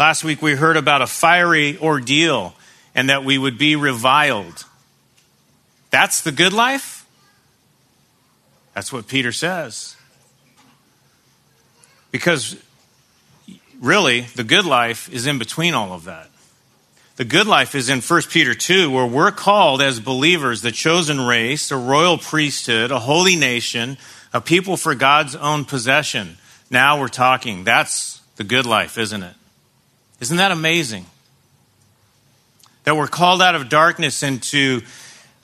[0.00, 2.54] Last week we heard about a fiery ordeal
[2.94, 4.64] and that we would be reviled.
[5.90, 7.06] That's the good life?
[8.72, 9.96] That's what Peter says.
[12.10, 12.56] Because
[13.78, 16.30] really, the good life is in between all of that.
[17.16, 21.20] The good life is in 1 Peter 2, where we're called as believers, the chosen
[21.20, 23.98] race, a royal priesthood, a holy nation,
[24.32, 26.38] a people for God's own possession.
[26.70, 27.64] Now we're talking.
[27.64, 29.34] That's the good life, isn't it?
[30.20, 31.06] Isn't that amazing?
[32.84, 34.82] That we're called out of darkness into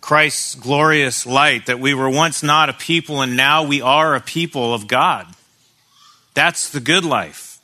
[0.01, 4.21] Christ's glorious light, that we were once not a people and now we are a
[4.21, 5.27] people of God.
[6.35, 7.59] That's the good life.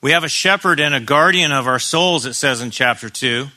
[0.00, 3.48] We have a shepherd and a guardian of our souls, it says in chapter 2.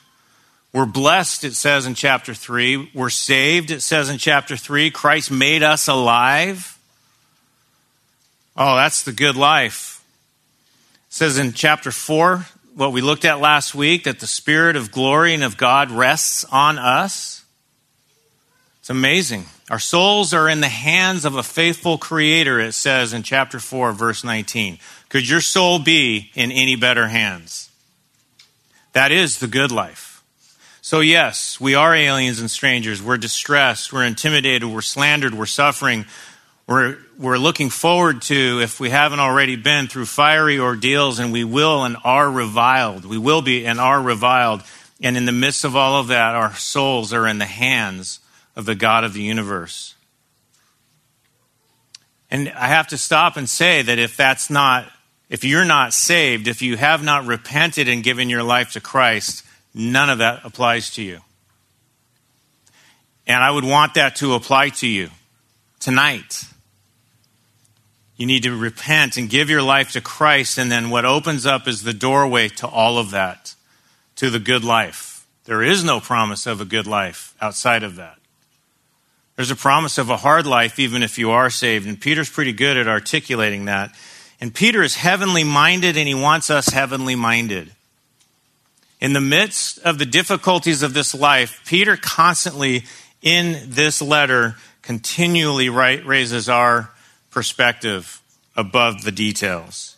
[0.73, 2.91] We're blessed, it says in chapter 3.
[2.93, 4.91] We're saved, it says in chapter 3.
[4.91, 6.77] Christ made us alive.
[8.57, 10.03] Oh, that's the good life.
[11.07, 14.91] It says in chapter 4, what we looked at last week, that the Spirit of
[14.91, 17.43] glory and of God rests on us.
[18.79, 19.45] It's amazing.
[19.69, 23.93] Our souls are in the hands of a faithful creator, it says in chapter 4,
[23.93, 24.77] verse 19.
[25.09, 27.69] Could your soul be in any better hands?
[28.93, 30.21] That is the good life.
[30.81, 33.01] So, yes, we are aliens and strangers.
[33.01, 33.93] We're distressed.
[33.93, 34.67] We're intimidated.
[34.67, 35.33] We're slandered.
[35.33, 36.05] We're suffering.
[36.73, 41.43] We're, we're looking forward to, if we haven't already been, through fiery ordeals, and we
[41.43, 43.05] will and are reviled.
[43.05, 44.63] We will be and are reviled.
[44.99, 48.21] And in the midst of all of that, our souls are in the hands
[48.55, 49.93] of the God of the universe.
[52.31, 54.91] And I have to stop and say that if that's not,
[55.29, 59.45] if you're not saved, if you have not repented and given your life to Christ,
[59.75, 61.19] none of that applies to you.
[63.27, 65.11] And I would want that to apply to you
[65.79, 66.45] tonight.
[68.15, 71.67] You need to repent and give your life to Christ, and then what opens up
[71.67, 73.55] is the doorway to all of that,
[74.17, 75.25] to the good life.
[75.45, 78.17] There is no promise of a good life outside of that.
[79.35, 81.87] There's a promise of a hard life even if you are saved.
[81.87, 83.91] And Peter's pretty good at articulating that.
[84.39, 87.71] And Peter is heavenly minded and he wants us heavenly minded.
[89.01, 92.83] In the midst of the difficulties of this life, Peter constantly
[93.21, 96.89] in this letter continually raises our
[97.33, 98.21] perspective
[98.55, 99.97] above the details.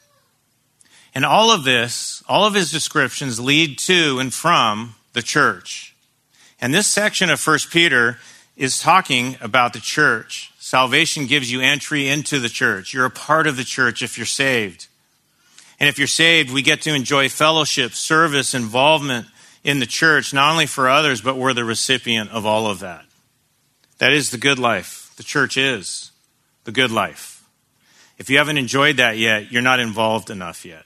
[1.13, 5.95] And all of this, all of his descriptions lead to and from the church.
[6.59, 8.17] And this section of 1 Peter
[8.57, 10.51] is talking about the church.
[10.59, 12.93] Salvation gives you entry into the church.
[12.93, 14.87] You're a part of the church if you're saved.
[15.79, 19.27] And if you're saved, we get to enjoy fellowship, service, involvement
[19.63, 23.05] in the church, not only for others, but we're the recipient of all of that.
[23.97, 25.13] That is the good life.
[25.17, 26.11] The church is
[26.65, 27.43] the good life.
[28.17, 30.85] If you haven't enjoyed that yet, you're not involved enough yet.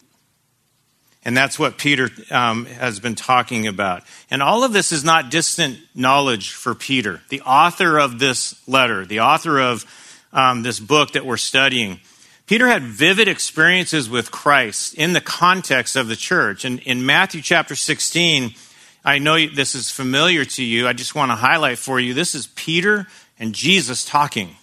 [1.26, 4.04] And that's what Peter um, has been talking about.
[4.32, 7.22] And all of this is not distant knowledge for Peter.
[7.30, 9.86] The author of this letter, the author of
[10.32, 12.00] um, this book that we're studying,
[12.46, 16.66] Peter had vivid experiences with Christ in the context of the church.
[16.66, 18.56] And in Matthew chapter 16,
[19.04, 20.88] I know this is familiar to you.
[20.88, 23.08] I just want to highlight for you this is Peter
[23.38, 24.56] and Jesus talking.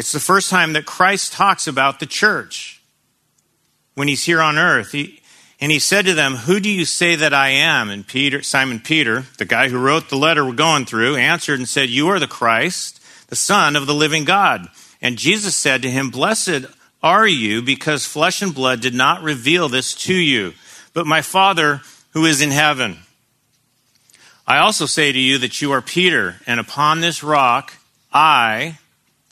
[0.00, 2.80] It's the first time that Christ talks about the church
[3.96, 4.92] when he's here on earth.
[4.92, 5.20] He,
[5.60, 7.90] and he said to them, Who do you say that I am?
[7.90, 11.68] And Peter, Simon Peter, the guy who wrote the letter we're going through, answered and
[11.68, 14.68] said, You are the Christ, the Son of the living God.
[15.02, 16.64] And Jesus said to him, Blessed
[17.02, 20.54] are you, because flesh and blood did not reveal this to you,
[20.94, 23.00] but my Father who is in heaven.
[24.46, 27.74] I also say to you that you are Peter, and upon this rock
[28.14, 28.78] I,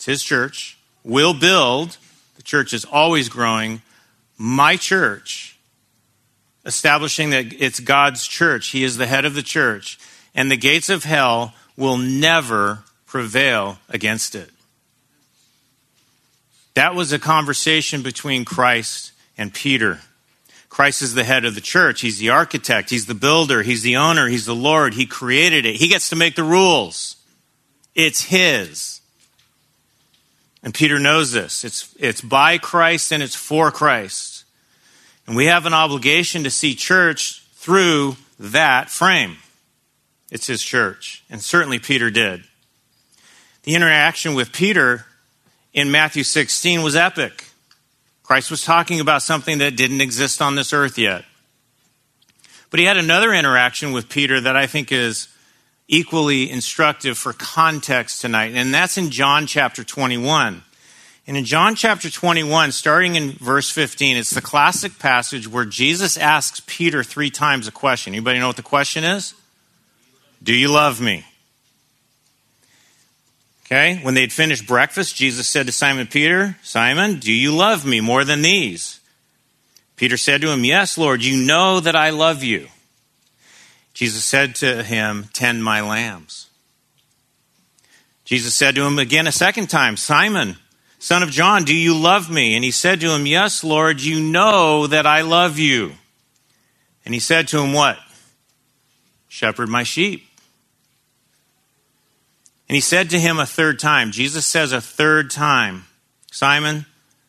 [0.09, 1.99] his church, will build,
[2.37, 3.83] the church is always growing,
[4.39, 5.59] my church
[6.65, 8.69] establishing that it's God's church.
[8.69, 9.99] He is the head of the church.
[10.35, 14.51] And the gates of hell will never prevail against it.
[16.75, 20.01] That was a conversation between Christ and Peter.
[20.69, 22.03] Christ is the head of the church.
[22.03, 22.91] He's the architect.
[22.91, 23.63] He's the builder.
[23.63, 24.29] He's the owner.
[24.29, 24.95] He's the Lord.
[24.95, 25.77] He created it.
[25.77, 27.17] He gets to make the rules.
[27.95, 29.01] It's His.
[30.69, 31.65] And Peter knows this.
[31.65, 34.45] It's, it's by Christ and it's for Christ.
[35.27, 39.39] And we have an obligation to see church through that frame.
[40.31, 41.25] It's his church.
[41.31, 42.45] And certainly Peter did.
[43.63, 45.07] The interaction with Peter
[45.73, 47.47] in Matthew 16 was epic.
[48.23, 51.25] Christ was talking about something that didn't exist on this earth yet.
[52.69, 55.29] But he had another interaction with Peter that I think is
[55.89, 60.63] equally instructive for context tonight, and that's in John chapter 21.
[61.27, 66.17] And in John chapter 21, starting in verse 15, it's the classic passage where Jesus
[66.17, 68.15] asks Peter three times a question.
[68.15, 69.35] Anybody know what the question is?
[70.43, 71.27] Do you love me?
[73.67, 78.01] Okay, when they'd finished breakfast, Jesus said to Simon Peter, Simon, do you love me
[78.01, 78.99] more than these?
[79.97, 82.69] Peter said to him, Yes, Lord, you know that I love you.
[83.99, 86.51] Jesus said to him, Tend my lambs.
[88.25, 90.57] Jesus said to him again a second time, Simon,
[91.01, 92.55] son of John, do you love me?
[92.55, 95.95] And he said to him, Yes, Lord, you know that I love you.
[97.05, 97.99] And he said to him, What?
[99.27, 100.29] Shepherd my sheep.
[102.69, 105.87] And he said to him a third time, Jesus says a third time,
[106.31, 106.87] Simon,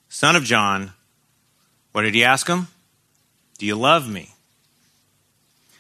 [0.08, 0.94] son of John,
[1.94, 2.68] what did he ask him?
[3.58, 4.36] Do you love me?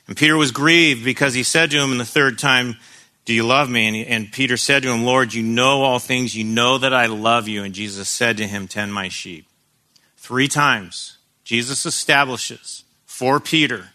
[0.10, 2.78] And Peter was grieved because he said to him in the third time,
[3.26, 3.88] Do you love me?
[3.88, 6.36] And, and Peter said to him, Lord, you know all things.
[6.36, 7.64] You know that I love you.
[7.64, 9.46] And Jesus said to him, Tend my sheep.
[10.18, 13.90] Three times, Jesus establishes for Peter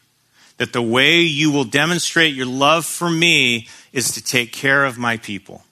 [0.59, 4.97] that the way you will demonstrate your love for me is to take care of
[4.97, 5.65] my people,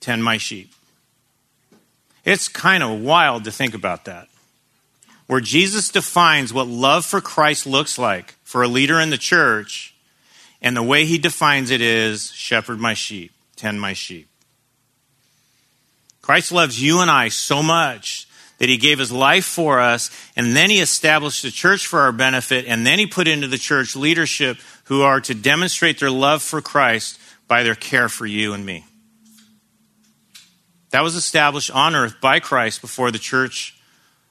[0.00, 0.72] tend my sheep.
[2.24, 4.28] It's kind of wild to think about that.
[5.28, 9.94] Where Jesus defines what love for Christ looks like for a leader in the church,
[10.60, 14.26] and the way he defines it is shepherd my sheep, tend my sheep.
[16.22, 18.26] Christ loves you and I so much
[18.56, 22.12] that he gave his life for us, and then he established the church for our
[22.12, 26.42] benefit, and then he put into the church leadership who are to demonstrate their love
[26.42, 28.86] for Christ by their care for you and me.
[30.90, 33.77] That was established on earth by Christ before the church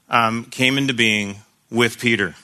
[0.09, 1.37] um, came into being
[1.69, 2.35] with Peter.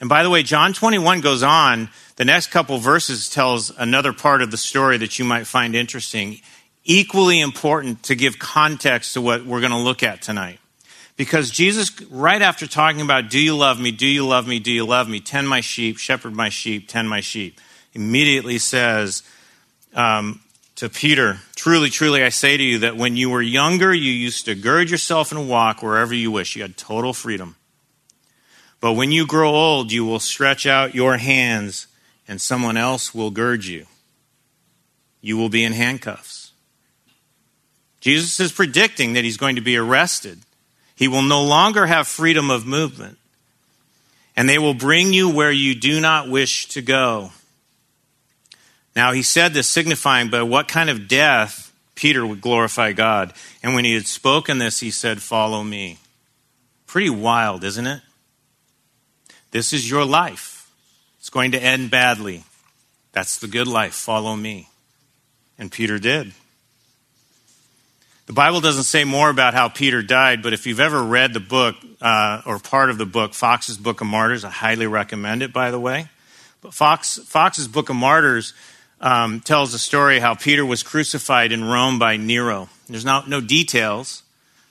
[0.00, 1.88] And by the way, John 21 goes on.
[2.16, 6.40] The next couple verses tells another part of the story that you might find interesting,
[6.84, 10.58] equally important to give context to what we're going to look at tonight.
[11.16, 14.70] Because Jesus, right after talking about, do you love me, do you love me, do
[14.70, 17.58] you love me, tend my sheep, shepherd my sheep, tend my sheep,
[17.94, 19.22] immediately says
[19.94, 20.40] um,
[20.76, 24.44] to Peter, Truly, truly, I say to you that when you were younger, you used
[24.44, 26.54] to gird yourself and walk wherever you wish.
[26.54, 27.56] You had total freedom.
[28.80, 31.88] But when you grow old, you will stretch out your hands
[32.28, 33.86] and someone else will gird you.
[35.20, 36.52] You will be in handcuffs.
[38.00, 40.38] Jesus is predicting that he's going to be arrested
[40.96, 43.18] he will no longer have freedom of movement.
[44.34, 47.30] And they will bring you where you do not wish to go.
[48.96, 53.34] Now, he said this signifying by what kind of death Peter would glorify God.
[53.62, 55.98] And when he had spoken this, he said, Follow me.
[56.86, 58.00] Pretty wild, isn't it?
[59.50, 60.70] This is your life.
[61.20, 62.44] It's going to end badly.
[63.12, 63.94] That's the good life.
[63.94, 64.68] Follow me.
[65.58, 66.32] And Peter did.
[68.26, 71.40] The Bible doesn't say more about how Peter died, but if you've ever read the
[71.40, 75.52] book uh, or part of the book, Foxe's Book of Martyrs, I highly recommend it,
[75.52, 76.08] by the way.
[76.60, 78.52] But Foxe, Foxe's Book of Martyrs
[79.00, 82.68] um, tells the story how Peter was crucified in Rome by Nero.
[82.88, 84.22] There's no, no details.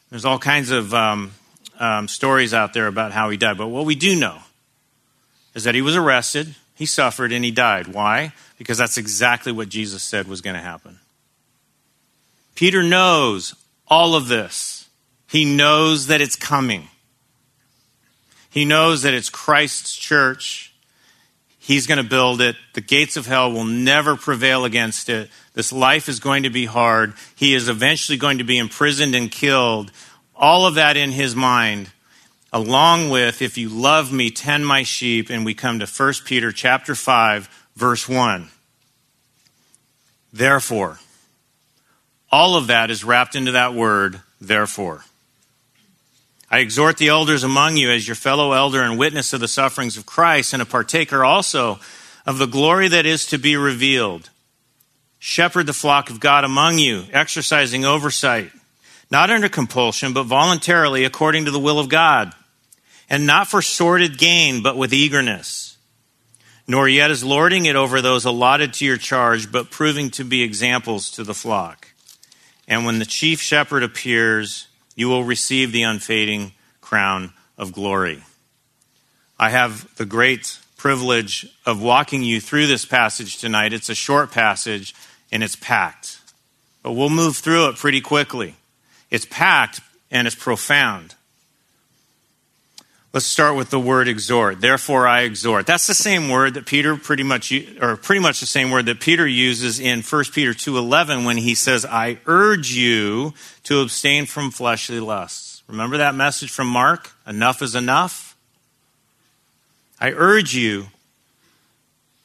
[0.09, 1.33] There's all kinds of um,
[1.79, 3.57] um, stories out there about how he died.
[3.57, 4.39] But what we do know
[5.53, 7.87] is that he was arrested, he suffered, and he died.
[7.87, 8.33] Why?
[8.57, 10.99] Because that's exactly what Jesus said was going to happen.
[12.55, 13.53] Peter knows
[13.87, 14.89] all of this.
[15.29, 16.87] He knows that it's coming.
[18.49, 20.73] He knows that it's Christ's church.
[21.65, 22.55] He's going to build it.
[22.73, 25.31] The gates of hell will never prevail against it.
[25.55, 27.15] This life is going to be hard.
[27.35, 29.91] He is eventually going to be imprisoned and killed.
[30.35, 31.89] All of that in his mind,
[32.53, 35.31] along with, if you love me, tend my sheep.
[35.31, 38.49] And we come to 1 Peter chapter 5, verse 1.
[40.31, 40.99] Therefore,
[42.31, 45.03] all of that is wrapped into that word, therefore.
[46.55, 49.97] I exhort the elders among you as your fellow elder and witness of the sufferings
[49.97, 51.81] of Christ and a partaker also
[52.25, 54.29] of the glory that is to be revealed.
[55.19, 58.51] Shepherd the flock of God among you, exercising oversight,
[59.11, 62.31] not under compulsion, but voluntarily according to the will of God,
[63.09, 65.75] and not for sordid gain, but with eagerness,
[66.69, 70.41] nor yet as lording it over those allotted to your charge, but proving to be
[70.41, 71.89] examples to the flock.
[72.65, 78.23] And when the chief shepherd appears, you will receive the unfading crown of glory.
[79.37, 83.73] I have the great privilege of walking you through this passage tonight.
[83.73, 84.95] It's a short passage
[85.31, 86.19] and it's packed,
[86.83, 88.55] but we'll move through it pretty quickly.
[89.09, 91.14] It's packed and it's profound.
[93.15, 94.59] Let's start with the word exhort.
[94.59, 95.65] Therefore, I exhort.
[95.65, 98.99] That's the same word that Peter pretty much, or pretty much the same word that
[98.99, 104.51] Peter uses in 1 Peter 2.11 when he says, I urge you to abstain from
[104.51, 105.63] fleshly lusts.
[105.69, 107.13] Remember that message from Mark?
[107.25, 108.35] Enough is enough.
[109.97, 110.87] I urge you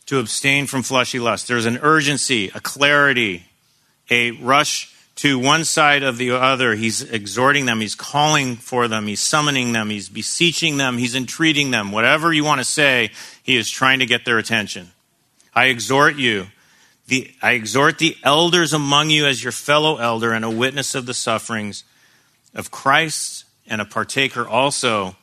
[0.06, 1.46] to abstain from fleshly lusts.
[1.46, 3.44] There's an urgency, a clarity,
[4.10, 6.74] a rush to one side of the other.
[6.74, 11.70] He's exhorting them, he's calling for them, he's summoning them, he's beseeching them, he's entreating
[11.70, 11.92] them.
[11.92, 13.10] Whatever you want to say,
[13.42, 14.92] he is trying to get their attention.
[15.54, 16.46] I exhort you.
[17.08, 21.04] The, I exhort the elders among you as your fellow elder and a witness of
[21.04, 21.84] the sufferings
[22.54, 25.16] of Christ and a partaker also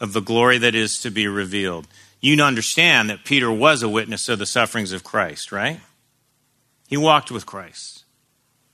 [0.00, 1.86] of the glory that is to be revealed.
[2.22, 5.80] You understand that Peter was a witness of the sufferings of Christ, right?
[6.88, 8.01] He walked with Christ.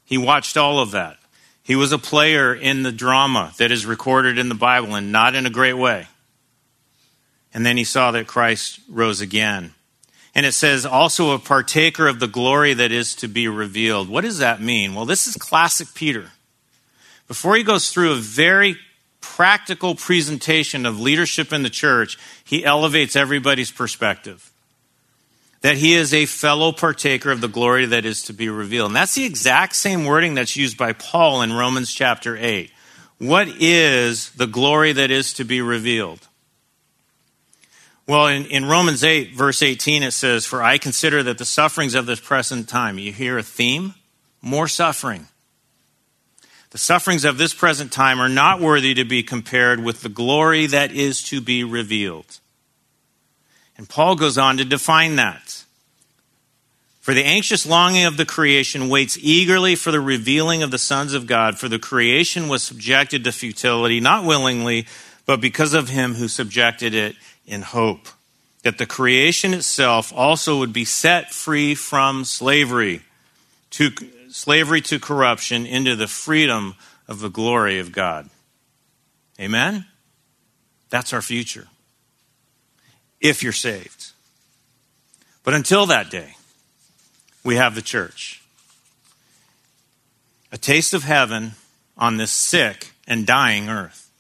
[0.09, 1.19] He watched all of that.
[1.62, 5.35] He was a player in the drama that is recorded in the Bible and not
[5.35, 6.07] in a great way.
[7.53, 9.75] And then he saw that Christ rose again.
[10.35, 14.09] And it says, also a partaker of the glory that is to be revealed.
[14.09, 14.95] What does that mean?
[14.95, 16.31] Well, this is classic Peter.
[17.27, 18.77] Before he goes through a very
[19.21, 24.48] practical presentation of leadership in the church, he elevates everybody's perspective
[25.61, 28.88] that he is a fellow partaker of the glory that is to be revealed.
[28.88, 32.71] And that's the exact same wording that's used by Paul in Romans chapter 8.
[33.19, 36.29] What is the glory that is to be revealed?
[38.07, 41.95] Well, in, in Romans 8, verse 18, it says, For I consider that the sufferings
[41.95, 43.95] of this present time, you hear a theme?
[44.41, 45.27] More suffering.
[46.71, 50.67] The sufferings of this present time are not worthy to be compared with the glory
[50.67, 52.41] that is to be revealed.
[53.77, 55.48] And Paul goes on to define that.
[57.09, 61.15] For the anxious longing of the creation waits eagerly for the revealing of the sons
[61.15, 64.87] of God, for the creation was subjected to futility, not willingly,
[65.25, 68.09] but because of him who subjected it in hope,
[68.62, 73.00] that the creation itself also would be set free from slavery
[73.71, 73.91] to
[74.29, 76.75] slavery to corruption into the freedom
[77.09, 78.29] of the glory of God.
[79.41, 79.87] Amen.
[80.91, 81.69] That's our future
[83.19, 84.09] if you're saved.
[85.43, 86.35] But until that day,
[87.49, 88.43] we have the church.
[90.52, 91.52] A taste of heaven
[91.97, 94.11] on this sick and dying earth.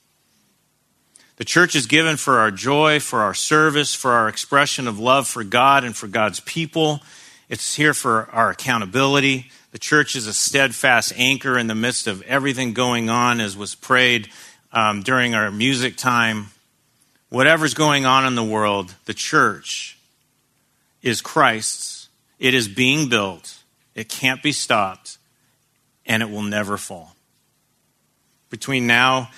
[1.36, 5.28] The church is given for our joy, for our service, for our expression of love
[5.28, 7.00] for God and for God's people.
[7.50, 9.50] It's here for our accountability.
[9.72, 13.74] The church is a steadfast anchor in the midst of everything going on, as was
[13.74, 14.30] prayed
[14.72, 16.46] um, during our music time
[17.28, 19.98] whatever's going on in the world, the church
[21.02, 21.87] is Christ's.
[22.38, 23.62] It is being built,
[23.94, 25.18] it can't be stopped,
[26.06, 27.14] and it will never fall.
[28.50, 29.30] Between now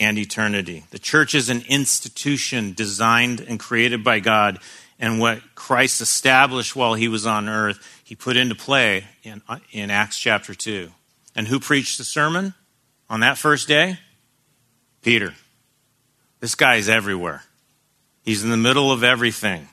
[0.00, 4.58] and eternity, the church is an institution designed and created by God.
[4.98, 9.90] And what Christ established while he was on earth, he put into play in, in
[9.90, 10.90] Acts chapter 2.
[11.36, 12.54] And who preached the sermon
[13.08, 13.98] on that first day?
[15.02, 15.34] Peter.
[16.40, 17.42] This guy is everywhere.
[18.22, 19.68] He's in the middle of everything.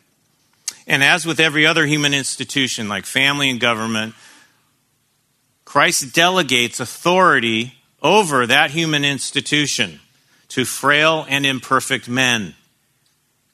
[0.88, 4.14] And as with every other human institution, like family and government,
[5.64, 10.00] Christ delegates authority over that human institution
[10.50, 12.56] to frail and imperfect men.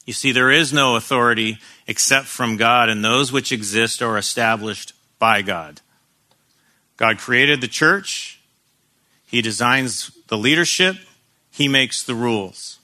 [0.05, 1.57] You see, there is no authority
[1.87, 5.79] except from God, and those which exist are established by God.
[6.97, 8.41] God created the church,
[9.25, 10.97] He designs the leadership,
[11.49, 12.79] He makes the rules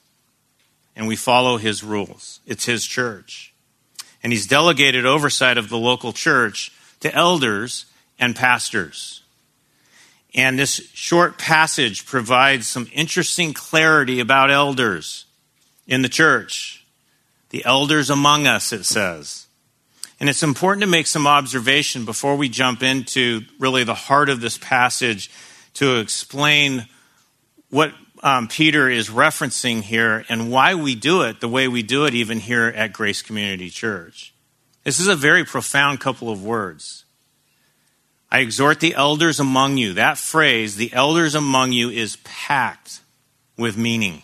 [0.98, 2.40] and we follow his rules.
[2.44, 3.47] It's his church.
[4.22, 7.86] And he's delegated oversight of the local church to elders
[8.18, 9.22] and pastors.
[10.34, 15.24] And this short passage provides some interesting clarity about elders
[15.86, 16.84] in the church.
[17.50, 19.46] The elders among us, it says.
[20.20, 24.40] And it's important to make some observation before we jump into really the heart of
[24.40, 25.30] this passage
[25.74, 26.86] to explain
[27.70, 32.04] what um, Peter is referencing here and why we do it the way we do
[32.04, 34.34] it, even here at Grace Community Church.
[34.84, 37.04] This is a very profound couple of words.
[38.30, 39.94] I exhort the elders among you.
[39.94, 43.00] That phrase, the elders among you, is packed
[43.56, 44.22] with meaning.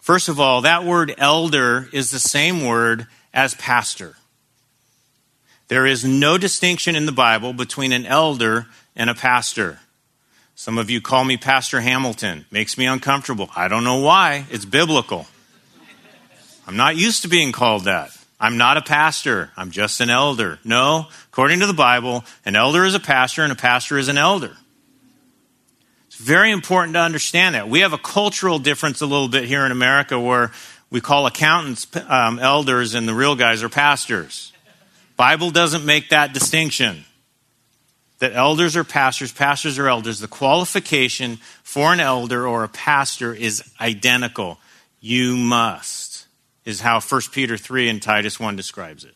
[0.00, 4.16] First of all, that word elder is the same word as pastor.
[5.68, 9.80] There is no distinction in the Bible between an elder and a pastor.
[10.58, 12.44] Some of you call me Pastor Hamilton.
[12.50, 13.48] Makes me uncomfortable.
[13.54, 14.44] I don't know why.
[14.50, 15.28] It's biblical.
[16.66, 18.10] I'm not used to being called that.
[18.40, 19.52] I'm not a pastor.
[19.56, 20.58] I'm just an elder.
[20.64, 24.18] No, according to the Bible, an elder is a pastor and a pastor is an
[24.18, 24.56] elder.
[26.08, 27.68] It's very important to understand that.
[27.68, 30.50] We have a cultural difference a little bit here in America where
[30.90, 34.52] we call accountants um, elders and the real guys are pastors.
[35.16, 37.04] Bible doesn't make that distinction.
[38.18, 40.18] That elders are pastors, pastors are elders.
[40.18, 44.58] The qualification for an elder or a pastor is identical.
[45.00, 46.26] You must,
[46.64, 49.14] is how 1 Peter 3 and Titus 1 describes it.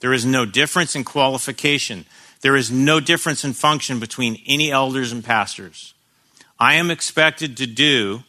[0.00, 2.04] There is no difference in qualification.
[2.42, 5.94] There is no difference in function between any elders and pastors.
[6.58, 8.22] I am expected to do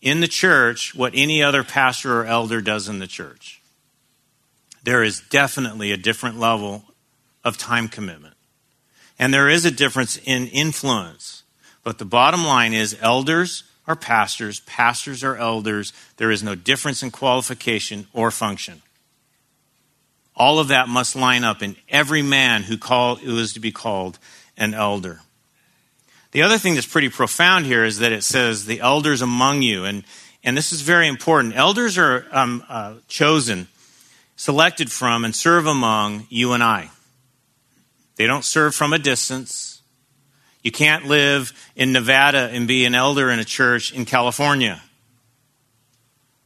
[0.00, 3.60] in the church what any other pastor or elder does in the church.
[4.82, 6.84] There is definitely a different level
[7.44, 8.34] of time commitment.
[9.18, 11.42] And there is a difference in influence.
[11.82, 15.92] But the bottom line is elders are pastors, pastors are elders.
[16.18, 18.82] There is no difference in qualification or function.
[20.36, 23.72] All of that must line up in every man who, call, who is to be
[23.72, 24.18] called
[24.56, 25.20] an elder.
[26.30, 29.84] The other thing that's pretty profound here is that it says the elders among you,
[29.84, 30.04] and
[30.44, 31.56] and this is very important.
[31.56, 33.66] Elders are um, uh, chosen,
[34.36, 36.90] selected from, and serve among you and I.
[38.18, 39.80] They don't serve from a distance.
[40.62, 44.82] You can't live in Nevada and be an elder in a church in California.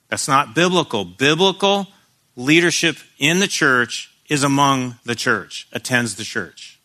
[0.08, 1.04] That's not biblical.
[1.04, 1.88] Biblical
[2.36, 6.78] leadership in the church is among the church, attends the church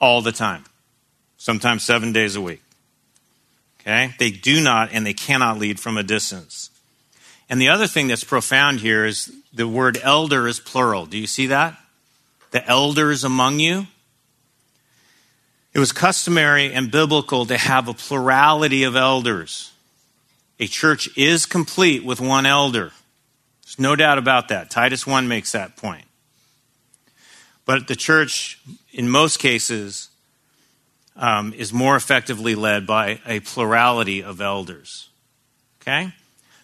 [0.00, 0.64] all the time
[1.38, 2.60] sometimes seven days a week.
[3.80, 4.12] Okay?
[4.18, 6.68] They do not and they cannot lead from a distance.
[7.48, 11.06] And the other thing that's profound here is the word elder is plural.
[11.06, 11.78] Do you see that?
[12.50, 13.86] The elders among you.
[15.72, 19.72] It was customary and biblical to have a plurality of elders.
[20.58, 22.92] A church is complete with one elder.
[23.64, 24.70] There's no doubt about that.
[24.70, 26.04] Titus 1 makes that point.
[27.64, 28.58] But the church,
[28.92, 30.08] in most cases,
[31.16, 35.10] um, is more effectively led by a plurality of elders.
[35.82, 36.12] Okay?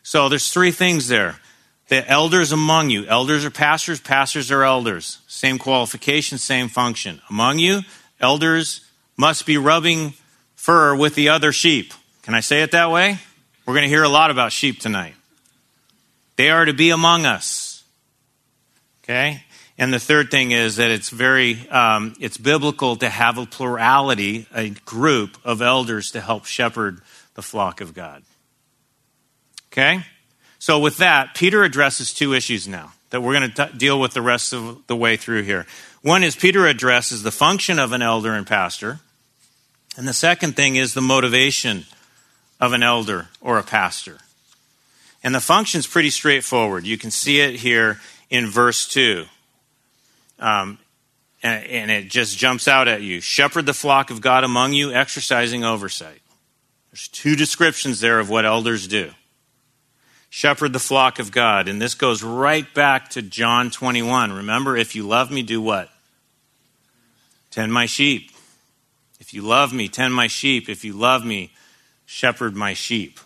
[0.02, 1.40] So there's three things there.
[1.88, 3.04] The elders among you.
[3.06, 5.18] Elders are pastors, pastors are elders.
[5.28, 7.20] Same qualification, same function.
[7.28, 7.82] Among you,
[8.20, 8.84] elders
[9.16, 10.14] must be rubbing
[10.54, 11.92] fur with the other sheep.
[12.23, 13.18] Can I say it that way?
[13.66, 15.14] We're going to hear a lot about sheep tonight.
[16.37, 17.85] They are to be among us.
[19.02, 19.42] Okay?
[19.76, 24.47] And the third thing is that it's very, um, it's biblical to have a plurality,
[24.54, 27.00] a group of elders to help shepherd
[27.34, 28.23] the flock of God.
[29.73, 30.04] Okay?
[30.58, 34.23] So with that, Peter addresses two issues now that we're going to deal with the
[34.23, 35.67] rest of the way through here.
[36.02, 39.00] One is Peter addresses the function of an elder and pastor.
[39.97, 41.85] And the second thing is the motivation
[42.61, 44.19] of an elder or a pastor.
[45.23, 46.87] And the function is pretty straightforward.
[46.87, 49.25] You can see it here in verse 2.
[50.39, 50.78] Um,
[51.43, 53.21] and, and it just jumps out at you.
[53.21, 56.21] Shepherd the flock of God among you, exercising oversight.
[56.91, 59.13] There's two descriptions there of what elders do.
[60.30, 61.69] Shepherd the flock of God.
[61.69, 64.33] And this goes right back to John 21.
[64.33, 65.91] Remember, if you love me, do what?
[67.50, 68.33] Tend my sheep.
[69.34, 70.68] You love me, tend my sheep.
[70.68, 71.52] If you love me,
[72.06, 73.18] shepherd my sheep.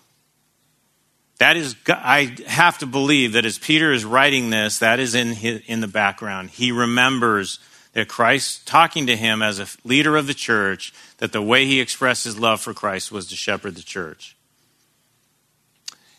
[1.39, 5.35] That is, I have to believe that as Peter is writing this, that is in,
[5.35, 6.51] his, in the background.
[6.51, 7.61] He remembers
[7.93, 11.81] that Christ, talking to him as a leader of the church, that the way he
[11.81, 14.37] expressed his love for Christ was to shepherd the church.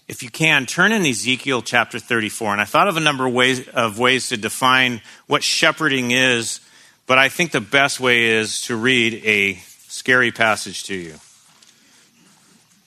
[0.07, 2.53] If you can, turn in Ezekiel chapter 34.
[2.53, 6.61] And I thought of a number of ways, of ways to define what shepherding is,
[7.05, 11.15] but I think the best way is to read a scary passage to you.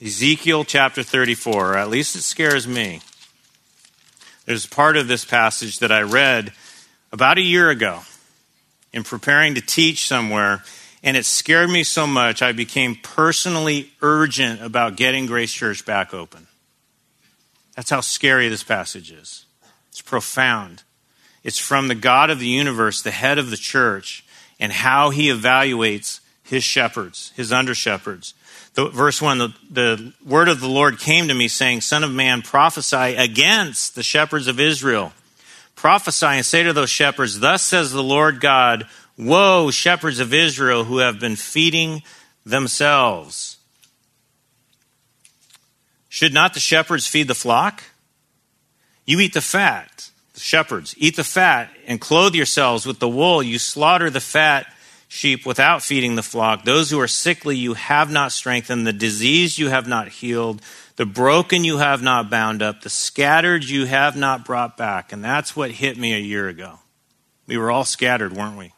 [0.00, 3.00] Ezekiel chapter 34, or at least it scares me.
[4.46, 6.52] There's part of this passage that I read
[7.12, 8.02] about a year ago
[8.92, 10.62] in preparing to teach somewhere,
[11.02, 16.14] and it scared me so much I became personally urgent about getting Grace Church back
[16.14, 16.46] open.
[17.74, 19.44] That's how scary this passage is.
[19.88, 20.84] It's profound.
[21.42, 24.24] It's from the God of the universe, the head of the church,
[24.60, 28.34] and how he evaluates his shepherds, his under shepherds.
[28.74, 32.42] Verse 1 the, the word of the Lord came to me, saying, Son of man,
[32.42, 35.12] prophesy against the shepherds of Israel.
[35.76, 38.86] Prophesy and say to those shepherds, Thus says the Lord God,
[39.18, 42.02] Woe, shepherds of Israel who have been feeding
[42.46, 43.58] themselves.
[46.08, 47.82] Should not the shepherds feed the flock?
[49.04, 53.42] You eat the fat, the shepherds, eat the fat, and clothe yourselves with the wool.
[53.42, 54.66] You slaughter the fat
[55.12, 56.64] sheep without feeding the flock.
[56.64, 58.86] Those who are sickly you have not strengthened.
[58.86, 60.62] The diseased you have not healed.
[60.96, 62.80] The broken you have not bound up.
[62.80, 65.12] The scattered you have not brought back.
[65.12, 66.78] And that's what hit me a year ago.
[67.46, 68.72] We were all scattered, weren't we?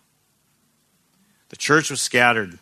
[1.50, 2.58] The church was scattered.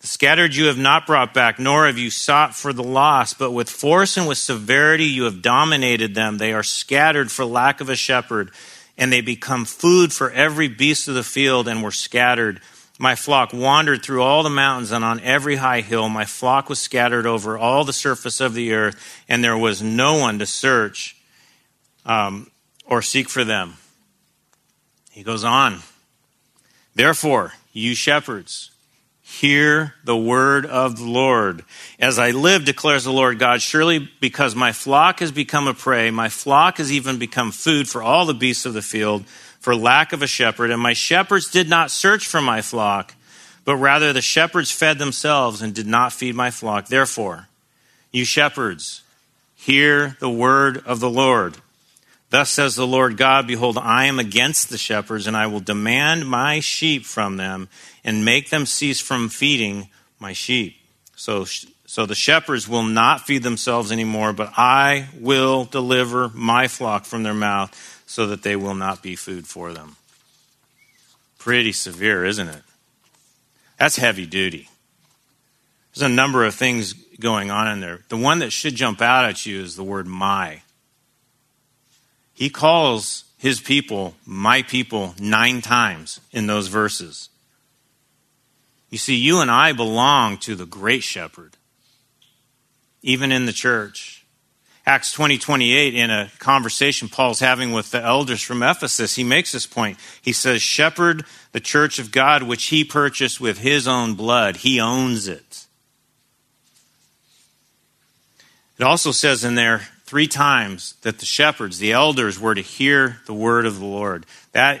[0.00, 3.50] The scattered you have not brought back, nor have you sought for the lost, but
[3.50, 6.38] with force and with severity you have dominated them.
[6.38, 8.50] They are scattered for lack of a shepherd,
[8.98, 12.60] and they become food for every beast of the field, and were scattered.
[12.98, 16.08] My flock wandered through all the mountains and on every high hill.
[16.08, 20.18] My flock was scattered over all the surface of the earth, and there was no
[20.18, 21.16] one to search
[22.06, 22.50] um,
[22.86, 23.74] or seek for them.
[25.10, 25.80] He goes on.
[26.94, 28.70] Therefore, you shepherds,
[29.40, 31.64] hear the word of the Lord.
[31.98, 36.10] As I live, declares the Lord God, surely because my flock has become a prey,
[36.10, 39.24] my flock has even become food for all the beasts of the field
[39.60, 43.14] for lack of a shepherd, and my shepherds did not search for my flock,
[43.64, 46.86] but rather the shepherds fed themselves and did not feed my flock.
[46.86, 47.48] Therefore,
[48.12, 49.02] you shepherds,
[49.56, 51.56] hear the word of the Lord.
[52.30, 56.28] Thus says the Lord God Behold, I am against the shepherds, and I will demand
[56.28, 57.68] my sheep from them
[58.04, 60.76] and make them cease from feeding my sheep.
[61.14, 61.44] So,
[61.86, 67.22] so the shepherds will not feed themselves anymore, but I will deliver my flock from
[67.22, 69.96] their mouth so that they will not be food for them.
[71.38, 72.62] Pretty severe, isn't it?
[73.78, 74.68] That's heavy duty.
[75.94, 78.00] There's a number of things going on in there.
[78.08, 80.62] The one that should jump out at you is the word my.
[82.36, 87.30] He calls his people my people nine times in those verses.
[88.90, 91.56] You see, you and I belong to the great shepherd,
[93.02, 94.26] even in the church.
[94.84, 99.52] Acts 20, 28, in a conversation Paul's having with the elders from Ephesus, he makes
[99.52, 99.98] this point.
[100.20, 104.56] He says, Shepherd the church of God, which he purchased with his own blood.
[104.56, 105.64] He owns it.
[108.78, 113.18] It also says in there three times that the shepherds, the elders, were to hear
[113.26, 114.24] the word of the Lord.
[114.52, 114.80] That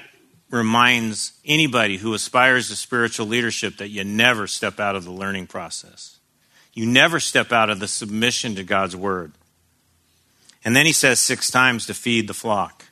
[0.50, 5.48] reminds anybody who aspires to spiritual leadership that you never step out of the learning
[5.48, 6.18] process.
[6.72, 9.32] You never step out of the submission to God's word.
[10.64, 12.84] And then he says six times to feed the flock.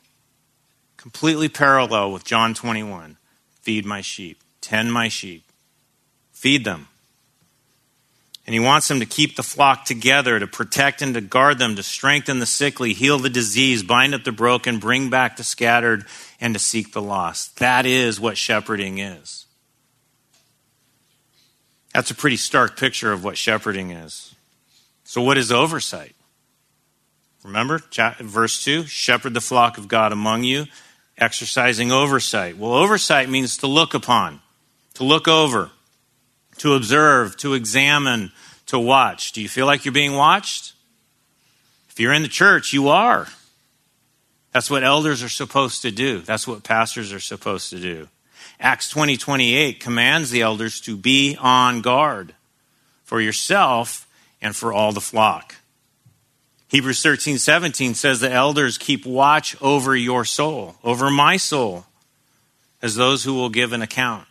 [0.97, 3.17] Completely parallel with John 21
[3.61, 5.43] feed my sheep, tend my sheep,
[6.31, 6.87] feed them.
[8.45, 11.75] And he wants them to keep the flock together, to protect and to guard them,
[11.75, 16.05] to strengthen the sickly, heal the disease, bind up the broken, bring back the scattered,
[16.39, 17.57] and to seek the lost.
[17.57, 19.45] That is what shepherding is.
[21.93, 24.35] That's a pretty stark picture of what shepherding is.
[25.05, 26.13] So, what is oversight?
[27.43, 27.79] Remember,
[28.19, 30.65] verse 2 shepherd the flock of God among you,
[31.17, 32.57] exercising oversight.
[32.57, 34.41] Well, oversight means to look upon,
[34.95, 35.71] to look over,
[36.57, 38.31] to observe, to examine,
[38.67, 39.31] to watch.
[39.31, 40.73] Do you feel like you're being watched?
[41.89, 43.27] If you're in the church, you are.
[44.51, 46.19] That's what elders are supposed to do.
[46.21, 48.07] That's what pastors are supposed to do.
[48.59, 52.33] Acts 20 28 commands the elders to be on guard
[53.03, 54.07] for yourself
[54.41, 55.55] and for all the flock.
[56.69, 61.85] Hebrews 13, 17 says the elders keep watch over your soul, over my soul,
[62.81, 64.27] as those who will give an account.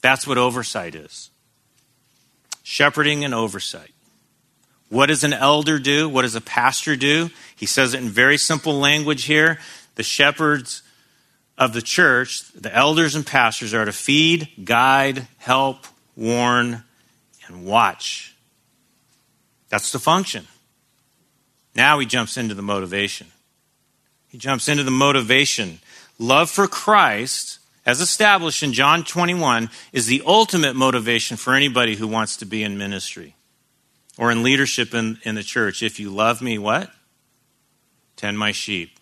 [0.00, 1.29] That's what oversight is
[2.70, 3.90] shepherding and oversight.
[4.90, 6.08] What does an elder do?
[6.08, 7.30] What does a pastor do?
[7.56, 9.58] He says it in very simple language here.
[9.96, 10.82] The shepherds
[11.58, 15.84] of the church, the elders and pastors, are to feed, guide, help,
[16.16, 16.84] warn,
[17.46, 18.36] and watch.
[19.68, 20.46] That's the function.
[21.74, 23.26] Now he jumps into the motivation.
[24.28, 25.80] He jumps into the motivation.
[26.20, 27.58] Love for Christ,
[27.90, 32.62] as established in John 21, is the ultimate motivation for anybody who wants to be
[32.62, 33.34] in ministry
[34.16, 35.82] or in leadership in, in the church.
[35.82, 36.88] If you love me, what?
[38.14, 38.96] Tend my sheep.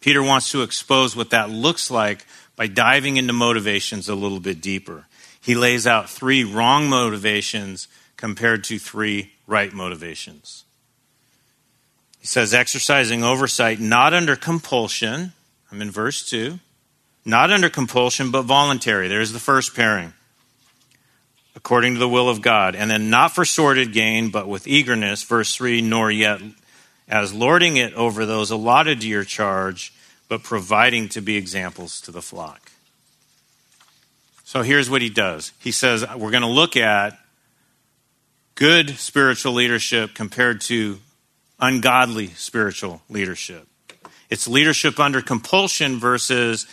[0.00, 4.60] Peter wants to expose what that looks like by diving into motivations a little bit
[4.60, 5.06] deeper.
[5.40, 10.64] He lays out three wrong motivations compared to three right motivations.
[12.20, 15.32] He says, exercising oversight not under compulsion.
[15.70, 16.58] I'm in verse 2.
[17.24, 19.08] Not under compulsion, but voluntary.
[19.08, 20.12] There's the first pairing.
[21.54, 22.74] According to the will of God.
[22.74, 25.22] And then not for sordid gain, but with eagerness.
[25.22, 26.40] Verse 3 Nor yet
[27.08, 29.92] as lording it over those allotted to your charge,
[30.28, 32.72] but providing to be examples to the flock.
[34.44, 35.52] So here's what he does.
[35.60, 37.18] He says, We're going to look at
[38.54, 40.98] good spiritual leadership compared to
[41.60, 43.66] ungodly spiritual leadership.
[44.30, 46.66] It's leadership under compulsion versus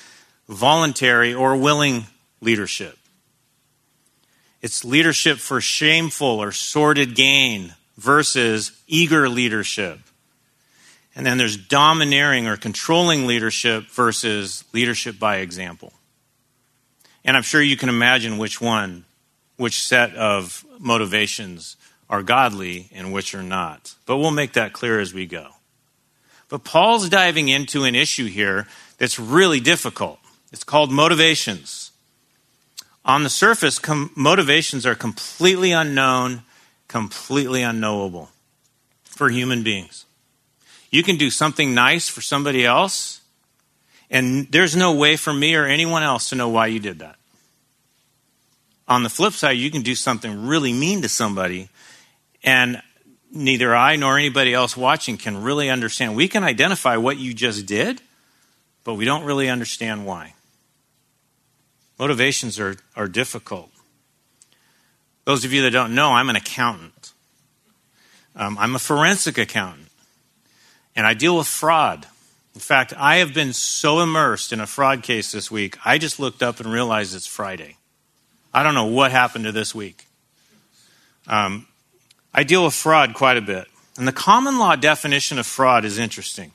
[0.49, 2.07] voluntary or willing
[2.41, 2.97] leadership.
[4.61, 9.99] It's leadership for shameful or sordid gain versus eager leadership.
[11.15, 15.93] And then there's domineering or controlling leadership versus leadership by example.
[17.23, 19.05] And I'm sure you can imagine which one
[19.57, 21.75] which set of motivations
[22.09, 23.93] are godly and which are not.
[24.05, 25.49] But we'll make that clear as we go.
[26.47, 30.18] But Paul's diving into an issue here that's really difficult.
[30.51, 31.91] It's called motivations.
[33.05, 36.43] On the surface, com- motivations are completely unknown,
[36.87, 38.29] completely unknowable
[39.03, 40.05] for human beings.
[40.91, 43.21] You can do something nice for somebody else,
[44.09, 47.15] and there's no way for me or anyone else to know why you did that.
[48.87, 51.69] On the flip side, you can do something really mean to somebody,
[52.43, 52.81] and
[53.31, 56.15] neither I nor anybody else watching can really understand.
[56.15, 58.01] We can identify what you just did,
[58.83, 60.33] but we don't really understand why.
[61.99, 63.69] Motivations are, are difficult.
[65.25, 67.11] Those of you that don't know, I'm an accountant.
[68.35, 69.89] Um, I'm a forensic accountant,
[70.95, 72.07] and I deal with fraud.
[72.55, 76.19] In fact, I have been so immersed in a fraud case this week, I just
[76.19, 77.75] looked up and realized it's Friday.
[78.53, 80.05] I don't know what happened to this week.
[81.27, 81.67] Um,
[82.33, 83.67] I deal with fraud quite a bit.
[83.97, 86.53] And the common law definition of fraud is interesting.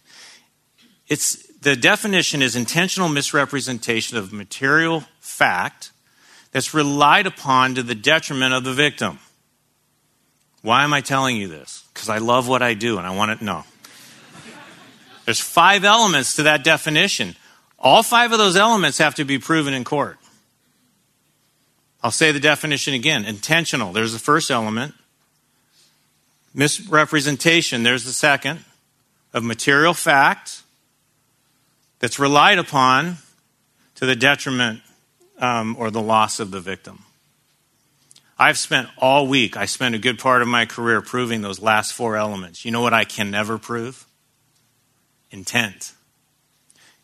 [1.06, 5.92] It's, the definition is intentional misrepresentation of material fact
[6.52, 9.18] that's relied upon to the detriment of the victim.
[10.60, 11.84] Why am I telling you this?
[11.92, 13.64] Because I love what I do and I want to know.
[15.24, 17.34] There's five elements to that definition.
[17.78, 20.18] All five of those elements have to be proven in court.
[22.02, 24.94] I'll say the definition again intentional, there's the first element.
[26.52, 28.64] Misrepresentation, there's the second.
[29.32, 30.63] Of material fact
[32.04, 33.16] that's relied upon
[33.94, 34.82] to the detriment
[35.38, 36.98] um, or the loss of the victim.
[38.38, 41.94] I've spent all week, I spent a good part of my career proving those last
[41.94, 42.62] four elements.
[42.62, 44.04] You know what I can never prove?
[45.30, 45.94] Intent.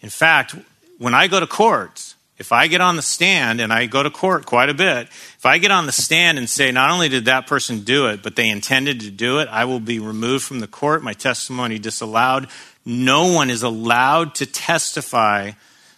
[0.03, 0.55] In fact,
[0.99, 4.11] when I go to court, if I get on the stand, and I go to
[4.11, 7.25] court quite a bit, if I get on the stand and say, not only did
[7.25, 10.61] that person do it, but they intended to do it, I will be removed from
[10.61, 12.49] the court, my testimony disallowed.
[12.85, 15.53] No one is allowed to testify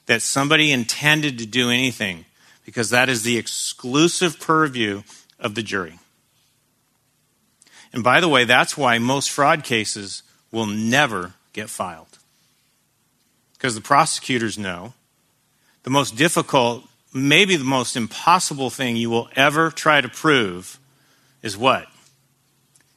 [0.06, 2.24] that somebody intended to do anything
[2.64, 5.02] because that is the exclusive purview
[5.38, 5.98] of the jury.
[7.92, 12.18] And by the way, that's why most fraud cases will never get filed.
[13.54, 14.94] Because the prosecutors know
[15.82, 20.78] the most difficult, maybe the most impossible thing you will ever try to prove
[21.42, 21.86] is what?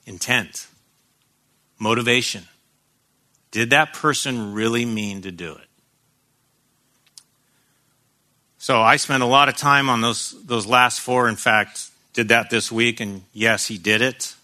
[0.06, 0.68] Intent,
[1.80, 2.48] motivation.
[3.56, 5.68] Did that person really mean to do it?
[8.58, 11.30] So I spent a lot of time on those, those last four.
[11.30, 14.36] In fact, did that this week, and yes, he did it.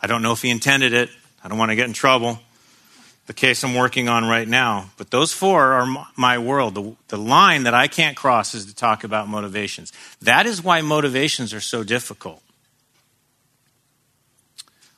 [0.00, 1.10] I don't know if he intended it.
[1.42, 2.38] I don't want to get in trouble.
[3.26, 4.90] The case I'm working on right now.
[4.98, 6.76] But those four are my world.
[6.76, 9.92] The, the line that I can't cross is to talk about motivations.
[10.22, 12.40] That is why motivations are so difficult.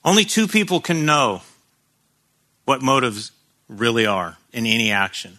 [0.04, 1.40] Only two people can know
[2.66, 3.32] what motives
[3.68, 5.38] really are in any action.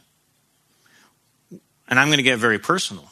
[1.87, 3.09] And I'm going to get very personal.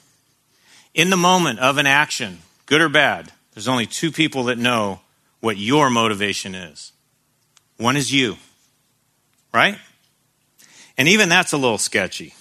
[0.94, 5.02] In the moment of an action, good or bad, there's only two people that know
[5.40, 6.92] what your motivation is.
[7.78, 8.38] One is you,
[9.54, 9.78] right?
[10.98, 12.34] And even that's a little sketchy.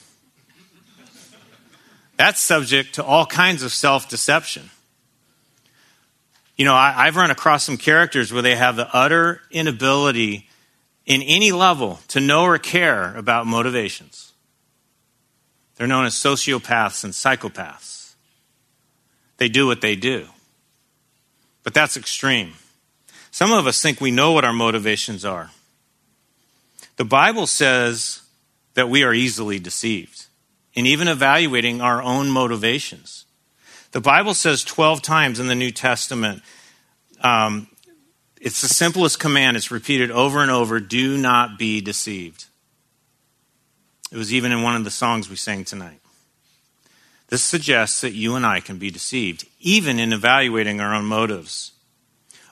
[2.16, 4.70] That's subject to all kinds of self deception.
[6.56, 10.48] You know, I, have run across some characters where they have the utter inability
[11.06, 14.32] in any level to know or care about motivations.
[15.76, 18.14] They're known as sociopaths and psychopaths.
[19.36, 20.28] They do what they do.
[21.62, 22.54] But that's extreme.
[23.30, 25.50] Some of us think we know what our motivations are.
[26.96, 28.22] The Bible says
[28.74, 30.26] that we are easily deceived
[30.74, 33.24] in even evaluating our own motivations.
[33.92, 36.42] The Bible says 12 times in the New Testament,
[37.20, 37.68] um,
[38.44, 39.56] it's the simplest command.
[39.56, 42.44] It's repeated over and over do not be deceived.
[44.12, 46.00] It was even in one of the songs we sang tonight.
[47.28, 51.72] This suggests that you and I can be deceived, even in evaluating our own motives.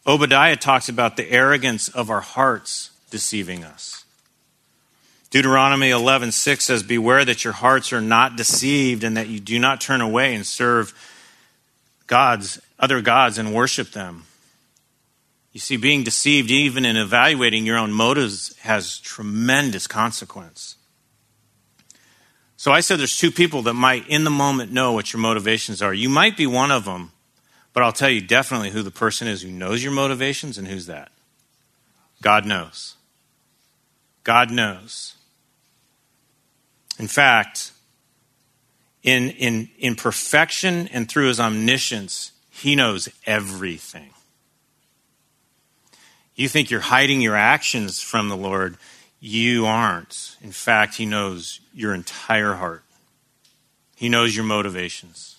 [0.06, 4.06] Obadiah talks about the arrogance of our hearts deceiving us.
[5.30, 9.82] Deuteronomy 11:6 says, "Beware that your hearts are not deceived and that you do not
[9.82, 10.94] turn away and serve
[12.06, 14.24] gods, other gods and worship them."
[15.52, 20.76] You see, being deceived even in evaluating your own motives has tremendous consequence.
[22.56, 25.82] So I said there's two people that might, in the moment, know what your motivations
[25.82, 25.92] are.
[25.92, 27.12] You might be one of them,
[27.72, 30.86] but I'll tell you definitely who the person is who knows your motivations and who's
[30.86, 31.10] that.
[32.22, 32.94] God knows.
[34.24, 35.16] God knows.
[36.98, 37.72] In fact,
[39.02, 44.11] in, in, in perfection and through his omniscience, He knows everything.
[46.42, 48.76] You think you're hiding your actions from the Lord.
[49.20, 50.36] You aren't.
[50.42, 52.82] In fact, He knows your entire heart,
[53.94, 55.36] He knows your motivations.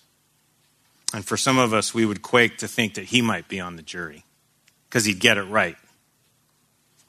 [1.13, 3.75] And for some of us, we would quake to think that He might be on
[3.75, 4.23] the jury
[4.87, 5.75] because He'd get it right.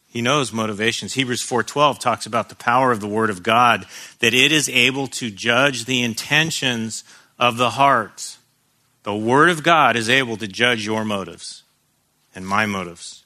[0.09, 1.12] He knows motivations.
[1.12, 3.87] Hebrews 4:12 talks about the power of the word of God
[4.18, 7.04] that it is able to judge the intentions
[7.38, 8.38] of the heart.
[9.04, 11.62] The word of God is able to judge your motives
[12.35, 13.23] and my motives.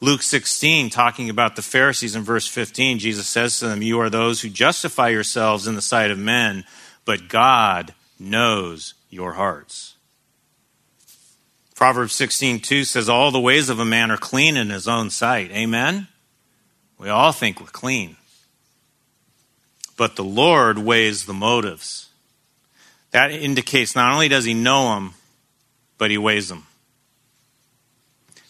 [0.00, 4.10] Luke 16 talking about the Pharisees in verse 15 Jesus says to them, "You are
[4.10, 6.64] those who justify yourselves in the sight of men,
[7.04, 9.94] but God knows your hearts."
[11.74, 15.50] Proverbs 16:2 says all the ways of a man are clean in his own sight.
[15.50, 16.08] Amen.
[16.96, 18.16] We all think we're clean.
[19.96, 22.06] But the Lord weighs the motives.
[23.10, 25.14] That indicates not only does he know them,
[25.98, 26.67] but he weighs them.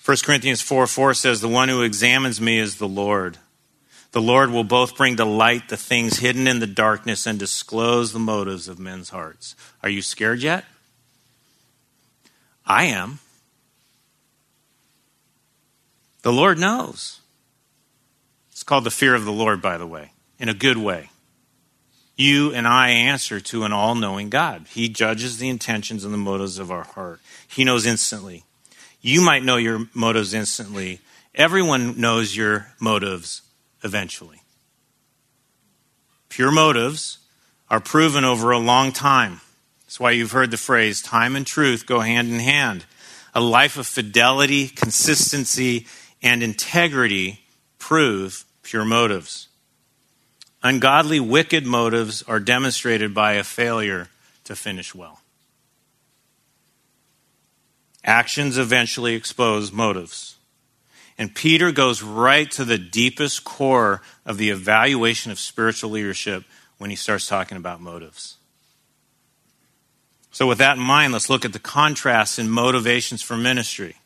[0.09, 3.37] 1 Corinthians 4 4 says, The one who examines me is the Lord.
[4.13, 8.15] The Lord will both bring to light the things hidden in the darkness and disclose
[8.15, 9.55] the motives of men's hearts.
[9.83, 10.65] Are you scared yet?
[12.65, 13.19] I am.
[16.23, 17.21] The Lord knows.
[18.51, 21.11] It's called the fear of the Lord, by the way, in a good way.
[22.17, 24.69] You and I answer to an all knowing God.
[24.71, 27.21] He judges the intentions and the motives of our heart.
[27.47, 28.45] He knows instantly.
[29.01, 31.01] You might know your motives instantly.
[31.35, 33.43] Everyone knows your motives
[33.85, 34.43] eventually.
[36.29, 37.19] Pure motives
[37.71, 39.41] are proven over a long time.
[39.85, 42.85] That's why you've heard the phrase time and truth go hand in hand.
[43.35, 45.87] A life of fidelity, consistency,
[46.23, 47.41] and integrity
[47.79, 49.49] prove pure motives.
[50.63, 54.09] Ungodly, wicked motives are demonstrated by a failure
[54.45, 55.21] to finish well.
[58.09, 60.37] Actions eventually expose motives.
[61.19, 66.45] And Peter goes right to the deepest core of the evaluation of spiritual leadership
[66.79, 68.39] when he starts talking about motives.
[70.31, 73.97] So, with that in mind, let's look at the contrasts in motivations for ministry,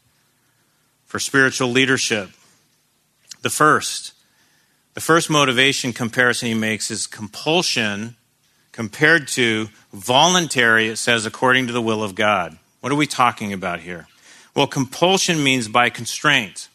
[1.05, 2.31] for spiritual leadership.
[3.43, 4.15] The first,
[4.95, 8.17] the first motivation comparison he makes is compulsion
[8.73, 12.59] compared to voluntary, it says, according to the will of God.
[12.83, 14.09] What are we talking about here?
[14.57, 16.69] Well, compulsion means by constraint,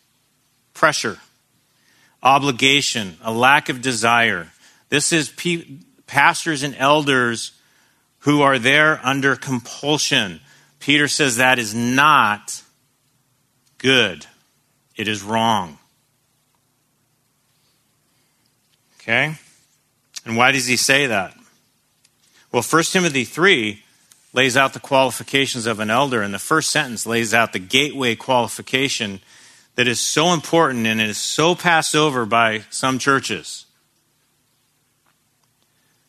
[0.73, 1.19] pressure,
[2.23, 4.53] obligation, a lack of desire.
[4.87, 5.65] This is pe-
[6.07, 7.51] pastors and elders
[8.19, 10.39] who are there under compulsion.
[10.79, 12.63] Peter says that is not
[13.77, 14.25] good,
[14.95, 15.77] it is wrong.
[19.01, 19.35] Okay?
[20.25, 21.35] And why does he say that?
[22.53, 23.83] Well, 1 Timothy 3
[24.33, 28.15] lays out the qualifications of an elder, and the first sentence lays out the gateway
[28.15, 29.19] qualification
[29.75, 33.65] that is so important and it is so passed over by some churches.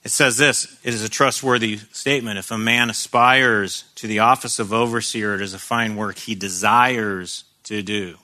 [0.02, 2.38] It says this it is a trustworthy statement.
[2.38, 6.34] If a man aspires to the office of overseer, it is a fine work he
[6.34, 8.16] desires to do.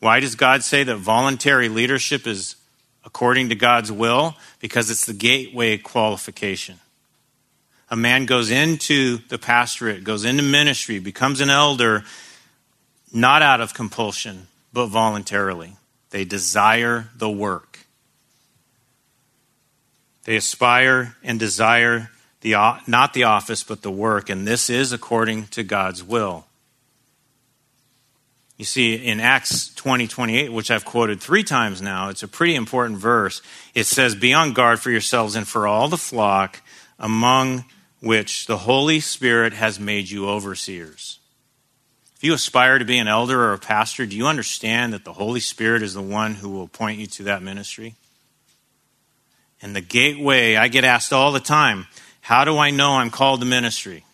[0.00, 2.56] Why does God say that voluntary leadership is
[3.04, 4.34] according to God's will?
[4.58, 6.80] Because it's the gateway qualification.
[7.88, 12.04] A man goes into the pastorate, goes into ministry, becomes an elder,
[13.12, 15.76] not out of compulsion, but voluntarily.
[16.10, 17.80] They desire the work.
[20.24, 22.54] They aspire and desire the,
[22.86, 26.46] not the office, but the work, and this is according to God's will.
[28.56, 32.54] You see, in Acts 20 28, which I've quoted three times now, it's a pretty
[32.54, 33.42] important verse.
[33.74, 36.62] It says, Be on guard for yourselves and for all the flock
[36.98, 37.66] among
[38.06, 41.18] which the Holy Spirit has made you overseers.
[42.14, 45.12] If you aspire to be an elder or a pastor, do you understand that the
[45.12, 47.94] Holy Spirit is the one who will point you to that ministry?
[49.60, 51.86] And the gateway, I get asked all the time,
[52.20, 54.04] how do I know I'm called to ministry?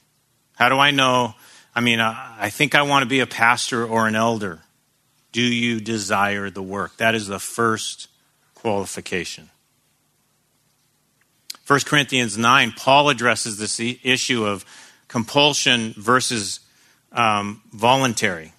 [0.57, 1.35] How do I know?
[1.75, 4.61] I mean, I think I want to be a pastor or an elder.
[5.33, 6.97] Do you desire the work?
[6.97, 8.09] That is the first
[8.55, 9.49] qualification.
[11.67, 14.65] 1 Corinthians 9, Paul addresses this issue of
[15.09, 16.61] compulsion versus
[17.13, 18.53] um, voluntary.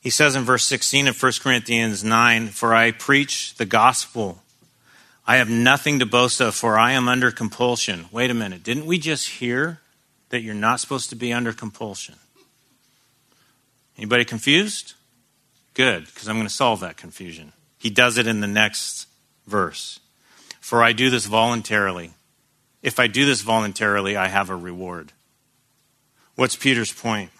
[0.00, 4.42] He says in verse 16 of 1 Corinthians 9, For I preach the gospel
[5.26, 8.06] I have nothing to boast of, for I am under compulsion.
[8.10, 8.62] Wait a minute.
[8.62, 9.80] Didn't we just hear
[10.30, 12.16] that you're not supposed to be under compulsion?
[13.96, 14.94] Anybody confused?
[15.74, 17.52] Good, because I'm going to solve that confusion.
[17.78, 19.06] He does it in the next
[19.46, 20.00] verse.
[20.62, 22.12] For I do this voluntarily.
[22.82, 25.12] If I do this voluntarily, I have a reward.
[26.36, 27.30] What's Peter's point?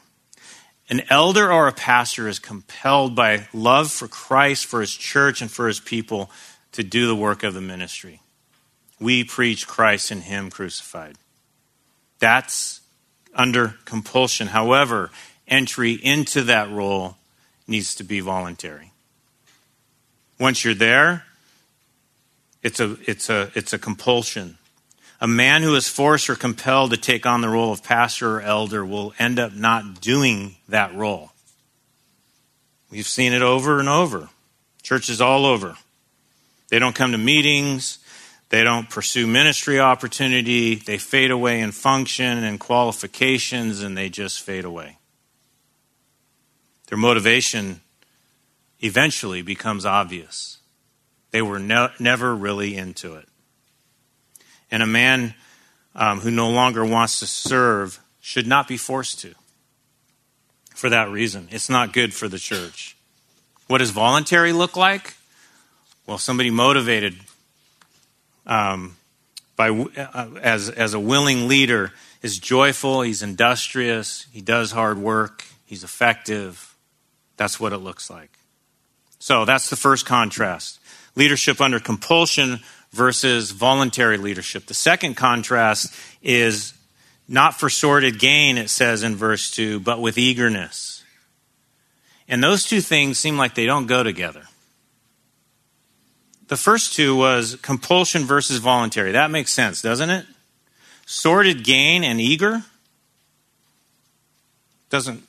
[0.90, 5.48] An elder or a pastor is compelled by love for Christ, for his church, and
[5.50, 6.30] for his people
[6.72, 8.20] to do the work of the ministry.
[8.98, 11.14] We preach Christ and him crucified.
[12.18, 12.80] That's
[13.34, 14.48] under compulsion.
[14.48, 15.10] However,
[15.46, 17.16] entry into that role
[17.68, 18.90] needs to be voluntary.
[20.40, 21.24] Once you're there,
[22.62, 24.58] it's a, it's a, it's a compulsion.
[25.20, 28.40] A man who is forced or compelled to take on the role of pastor or
[28.40, 31.30] elder will end up not doing that role.
[32.90, 34.28] We've seen it over and over.
[34.82, 35.76] Churches all over.
[36.68, 37.98] They don't come to meetings.
[38.48, 40.74] They don't pursue ministry opportunity.
[40.74, 44.98] They fade away in function and qualifications, and they just fade away.
[46.88, 47.80] Their motivation
[48.80, 50.58] eventually becomes obvious.
[51.32, 53.28] They were ne- never really into it.
[54.70, 55.34] And a man
[55.94, 59.34] um, who no longer wants to serve should not be forced to
[60.74, 61.48] for that reason.
[61.50, 62.96] It's not good for the church.
[63.66, 65.14] What does voluntary look like?
[66.06, 67.16] Well, somebody motivated
[68.46, 68.96] um,
[69.56, 75.44] by, uh, as, as a willing leader is joyful, he's industrious, he does hard work,
[75.64, 76.74] he's effective,
[77.36, 78.30] that's what it looks like.
[79.18, 80.80] So that's the first contrast
[81.14, 82.60] leadership under compulsion
[82.92, 84.66] versus voluntary leadership.
[84.66, 86.74] The second contrast is
[87.28, 91.02] not for sordid gain, it says in verse 2, but with eagerness.
[92.28, 94.42] And those two things seem like they don't go together.
[96.48, 99.12] The first two was compulsion versus voluntary.
[99.12, 100.26] That makes sense, doesn't it?
[101.06, 102.62] Sordid gain and eager
[104.90, 105.26] doesn't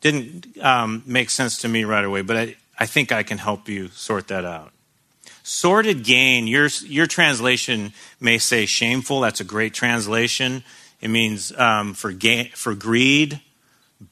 [0.00, 3.68] didn't um, make sense to me right away, but I, I think I can help
[3.68, 4.72] you sort that out.
[5.48, 9.20] Sordid gain, your, your translation may say shameful.
[9.20, 10.64] That's a great translation.
[11.00, 13.40] It means um, for, ga- for greed.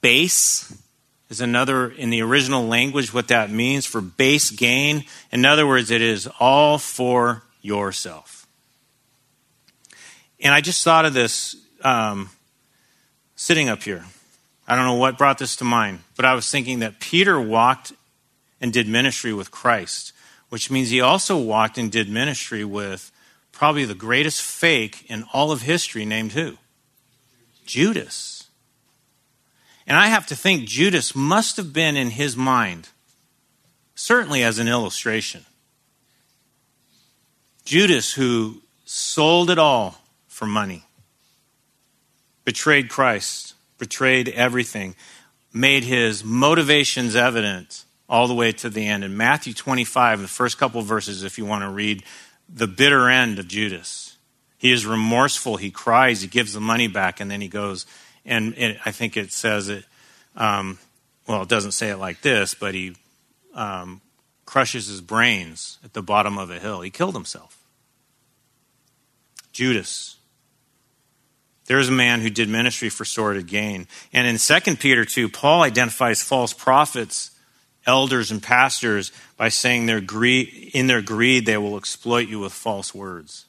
[0.01, 0.81] Base
[1.29, 5.07] is another, in the original language, what that means for base gain.
[5.33, 8.47] In other words, it is all for yourself.
[10.39, 12.31] And I just thought of this um,
[13.35, 14.05] sitting up here.
[14.69, 17.93] I don't know what brought this to mind, but I was thinking that Peter walked
[18.61, 20.13] and did ministry with Christ,
[20.55, 23.11] which means he also walked and did ministry with
[23.51, 26.57] probably the greatest fake in all of history, named who?
[27.67, 28.47] Judas.
[29.85, 32.91] And I have to think Judas must have been in his mind,
[33.97, 35.45] certainly as an illustration.
[37.65, 40.85] Judas, who sold it all for money,
[42.45, 44.95] betrayed Christ, betrayed everything,
[45.53, 49.05] made his motivations evident all the way to the end.
[49.05, 52.05] In Matthew 25, the first couple verses, if you want to read
[52.49, 54.17] the bitter end of Judas,
[54.59, 55.57] he is remorseful.
[55.57, 56.23] He cries.
[56.23, 57.87] He gives the money back, and then he goes.
[58.25, 59.85] And it, I think it says it.
[60.37, 60.79] Um,
[61.27, 62.97] well, it doesn't say it like this, but he
[63.55, 64.01] um,
[64.45, 66.81] crushes his brains at the bottom of a hill.
[66.81, 67.63] He killed himself.
[69.53, 70.17] Judas,
[71.67, 73.87] there's a man who did ministry for sordid gain.
[74.13, 77.31] And in 2 Peter 2, Paul identifies false prophets,
[77.87, 82.53] elders, and pastors by saying their greed, in their greed they will exploit you with
[82.53, 83.47] false words.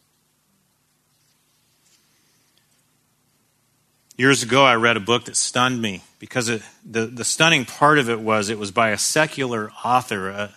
[4.17, 7.99] Years ago, I read a book that stunned me because it, the, the stunning part
[7.99, 10.55] of it was it was by a secular author, a,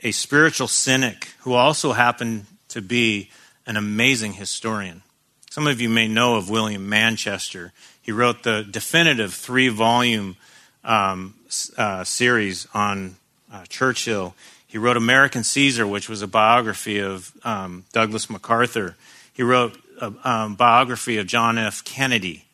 [0.00, 3.30] a spiritual cynic who also happened to be
[3.66, 5.02] an amazing historian.
[5.50, 7.72] Some of you may know of William Manchester.
[8.02, 10.36] He wrote the definitive three volume
[10.84, 11.34] um,
[11.76, 13.16] uh, series on
[13.52, 14.34] uh, Churchill.
[14.66, 18.96] He wrote American Caesar, which was a biography of um, Douglas MacArthur.
[19.32, 21.84] He wrote a um, biography of John F.
[21.84, 22.44] Kennedy.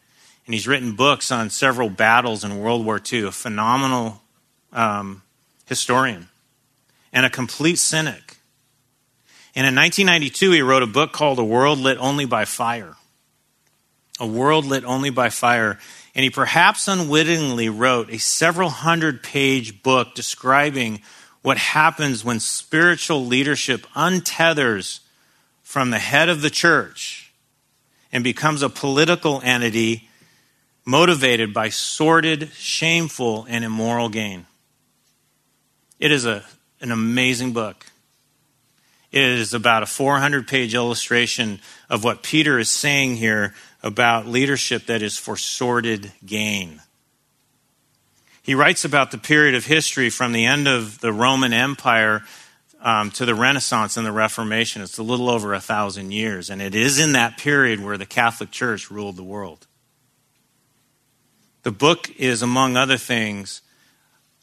[0.47, 4.21] And he's written books on several battles in World War II, a phenomenal
[4.73, 5.23] um,
[5.67, 6.29] historian
[7.13, 8.37] and a complete cynic.
[9.55, 12.97] And in 1992, he wrote a book called A World Lit Only by Fire.
[14.19, 15.79] A World Lit Only by Fire.
[16.15, 21.01] And he perhaps unwittingly wrote a several hundred page book describing
[21.43, 25.01] what happens when spiritual leadership untethers
[25.63, 27.33] from the head of the church
[28.13, 30.09] and becomes a political entity
[30.85, 34.47] motivated by sordid, shameful, and immoral gain.
[35.99, 36.45] It is a,
[36.81, 37.87] an amazing book.
[39.11, 43.55] It is about a 400 page illustration of what Peter is saying here
[43.85, 46.81] about leadership that is for sordid gain.
[48.43, 52.23] He writes about the period of history from the end of the Roman Empire
[52.81, 54.81] um, to the Renaissance and the Reformation.
[54.81, 58.07] It's a little over a thousand years, and it is in that period where the
[58.07, 59.67] Catholic Church ruled the world.
[61.63, 63.61] The book is, among other things,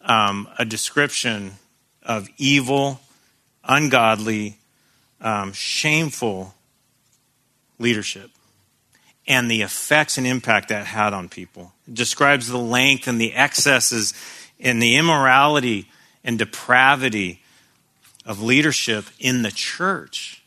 [0.02, 1.54] um, a description
[2.04, 3.02] of evil,
[3.64, 4.58] ungodly,
[5.20, 6.54] um, shameful
[7.80, 8.30] leadership
[9.28, 11.74] and the effects and impact that had on people.
[11.88, 14.14] It describes the length and the excesses
[14.60, 15.88] and the immorality
[16.24, 17.42] and depravity
[18.26, 20.44] of leadership in the church.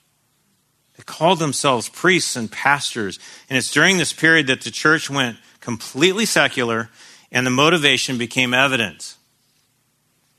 [0.97, 3.19] They called themselves priests and pastors.
[3.49, 6.91] And it's during this period that the church went completely secular
[7.33, 9.17] and the motivation became evident.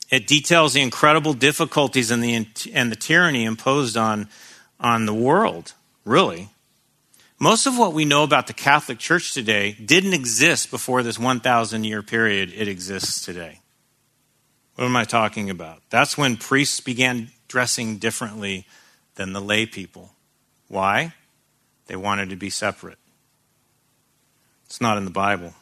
[0.09, 4.29] It details the incredible difficulties and the, and the tyranny imposed on,
[4.79, 5.73] on the world,
[6.05, 6.49] really.
[7.39, 11.83] Most of what we know about the Catholic Church today didn't exist before this 1,000
[11.83, 13.59] year period it exists today.
[14.75, 15.81] What am I talking about?
[15.89, 18.65] That's when priests began dressing differently
[19.15, 20.11] than the lay people.
[20.67, 21.13] Why?
[21.87, 22.97] They wanted to be separate.
[24.65, 25.53] It's not in the Bible.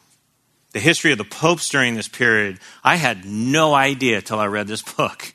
[0.71, 4.67] The history of the popes during this period, I had no idea till I read
[4.67, 5.33] this book.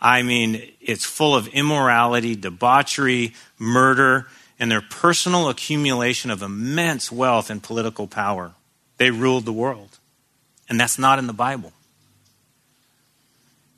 [0.00, 4.26] I mean, it's full of immorality, debauchery, murder,
[4.58, 8.52] and their personal accumulation of immense wealth and political power.
[8.96, 9.98] They ruled the world.
[10.68, 11.72] And that's not in the Bible.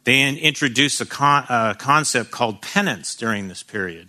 [0.04, 4.08] They introduced a, con- a concept called penance during this period.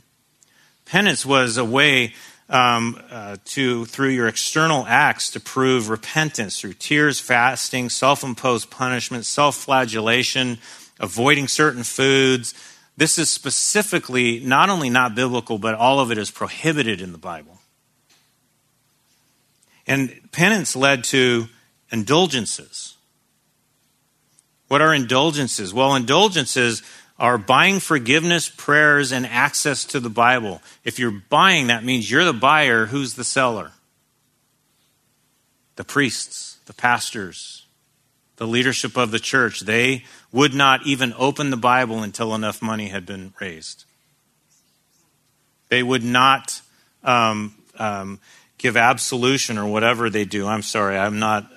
[0.86, 2.14] Penance was a way
[2.50, 8.70] um, uh, to, through your external acts, to prove repentance through tears, fasting, self imposed
[8.70, 10.58] punishment, self flagellation,
[11.00, 12.54] avoiding certain foods.
[13.02, 17.18] This is specifically not only not biblical, but all of it is prohibited in the
[17.18, 17.58] Bible.
[19.88, 21.48] And penance led to
[21.92, 22.96] indulgences.
[24.68, 25.74] What are indulgences?
[25.74, 26.84] Well, indulgences
[27.18, 30.62] are buying forgiveness, prayers, and access to the Bible.
[30.84, 32.86] If you're buying, that means you're the buyer.
[32.86, 33.72] Who's the seller?
[35.76, 37.61] The priests, the pastors,
[38.42, 39.60] the leadership of the church.
[39.60, 43.86] They would not even open the Bible until enough money had been raised.
[45.70, 46.60] They would not
[47.04, 48.20] um, um,
[48.58, 50.48] give absolution or whatever they do.
[50.48, 51.48] I'm sorry, I'm not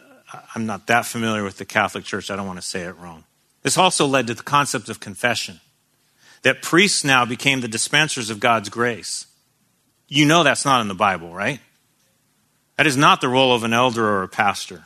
[0.54, 2.30] I'm not that familiar with the Catholic Church.
[2.30, 3.24] I don't want to say it wrong.
[3.62, 5.60] This also led to the concept of confession,
[6.42, 9.26] that priests now became the dispensers of God's grace.
[10.06, 11.60] You know that's not in the Bible, right?
[12.76, 14.84] That is not the role of an elder or a pastor.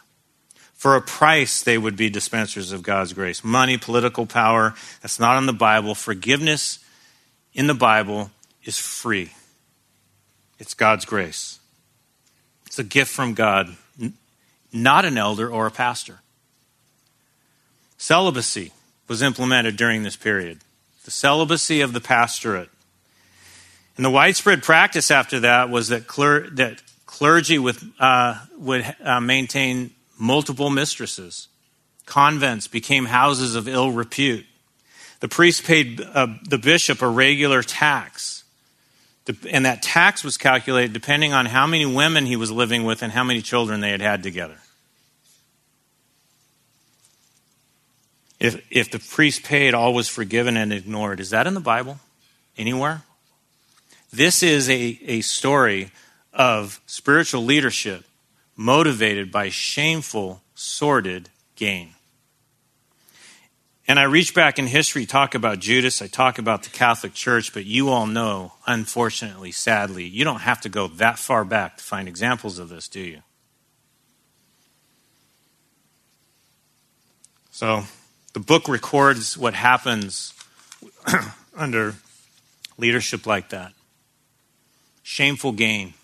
[0.79, 3.45] For a price, they would be dispensers of God's grace.
[3.45, 5.95] Money, political power, that's not in the Bible.
[5.95, 6.79] Forgiveness
[7.53, 8.31] in the Bible
[8.65, 9.33] is free,
[10.59, 11.59] it's God's grace.
[12.65, 13.77] It's a gift from God
[14.73, 16.21] not an elder or a pastor.
[17.97, 18.73] Celibacy
[19.09, 20.61] was implemented during this period,
[21.05, 22.71] the celibacy of the pastorate.
[23.97, 29.21] And the widespread practice after that was that, cler- that clergy with, uh, would uh,
[29.21, 31.49] maintain multiple mistresses.
[32.07, 34.47] Convents became houses of ill repute.
[35.21, 38.45] The priest paid uh, the bishop a regular tax.
[39.51, 43.13] And that tax was calculated depending on how many women he was living with and
[43.13, 44.57] how many children they had had together.
[48.41, 51.21] If, if the priest paid, all was forgiven and ignored.
[51.21, 51.99] Is that in the Bible?
[52.57, 53.03] Anywhere?
[54.13, 55.91] This is a, a story
[56.33, 58.05] of spiritual leadership
[58.59, 61.95] motivated by shameful, sordid gain.
[63.87, 67.55] And I reach back in history, talk about Judas, I talk about the Catholic Church,
[67.55, 71.85] but you all know, unfortunately, sadly, you don't have to go that far back to
[71.85, 73.23] find examples of this, do you?
[77.51, 77.85] So,
[78.35, 80.35] the book records what happens
[81.57, 81.95] under
[82.77, 83.73] leadership like that
[85.09, 85.95] shameful gain.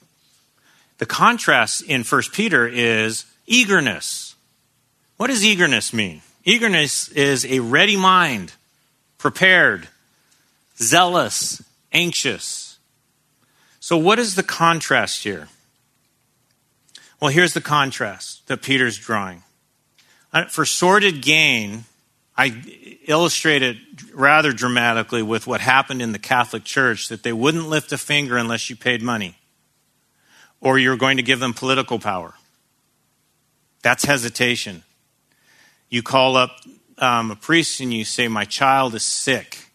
[0.98, 4.36] The contrast in 1 Peter is eagerness.
[5.16, 6.22] What does eagerness mean?
[6.44, 8.52] Eagerness is a ready mind,
[9.18, 9.88] prepared,
[10.76, 12.78] zealous, anxious.
[13.80, 15.48] So, what is the contrast here?
[17.20, 19.42] Well, here's the contrast that Peter's drawing.
[20.32, 21.84] Uh, for sordid gain,
[22.36, 23.76] I illustrate it
[24.12, 28.36] rather dramatically with what happened in the Catholic Church that they wouldn't lift a finger
[28.36, 29.36] unless you paid money
[30.64, 32.34] or you're going to give them political power.
[33.82, 34.82] That's hesitation.
[35.90, 36.58] You call up
[36.98, 39.70] um, a priest and you say, My child is sick,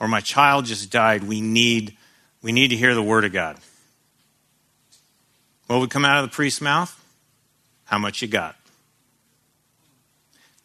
[0.00, 1.22] or my child just died.
[1.22, 1.96] We need,
[2.42, 3.56] we need to hear the word of God.
[5.68, 7.00] What would come out of the priest's mouth?
[7.84, 8.56] How much you got.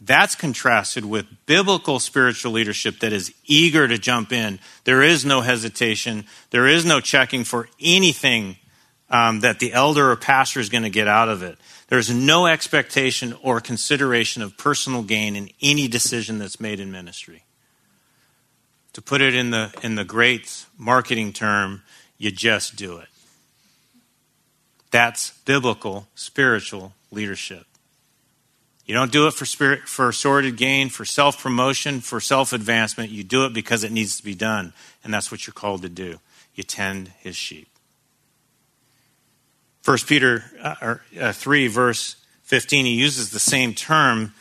[0.02, 4.60] That's contrasted with biblical spiritual leadership that is eager to jump in.
[4.86, 6.26] There is no hesitation.
[6.50, 8.56] There is no checking for anything
[9.10, 11.58] um, that the elder or pastor is going to get out of it.
[11.88, 17.44] There's no expectation or consideration of personal gain in any decision that's made in ministry.
[18.94, 21.84] To put it in the, in the great marketing term,
[22.18, 23.08] you just do it.
[24.92, 27.66] That's biblical, spiritual leadership.
[28.86, 33.12] You don't do it for spirit, for sordid gain, for self promotion, for self advancement.
[33.12, 35.90] You do it because it needs to be done, and that's what you're called to
[35.90, 36.20] do.
[36.56, 37.68] You tend his sheep.
[39.90, 44.36] First Peter uh, uh, three verse fifteen, he uses the same term,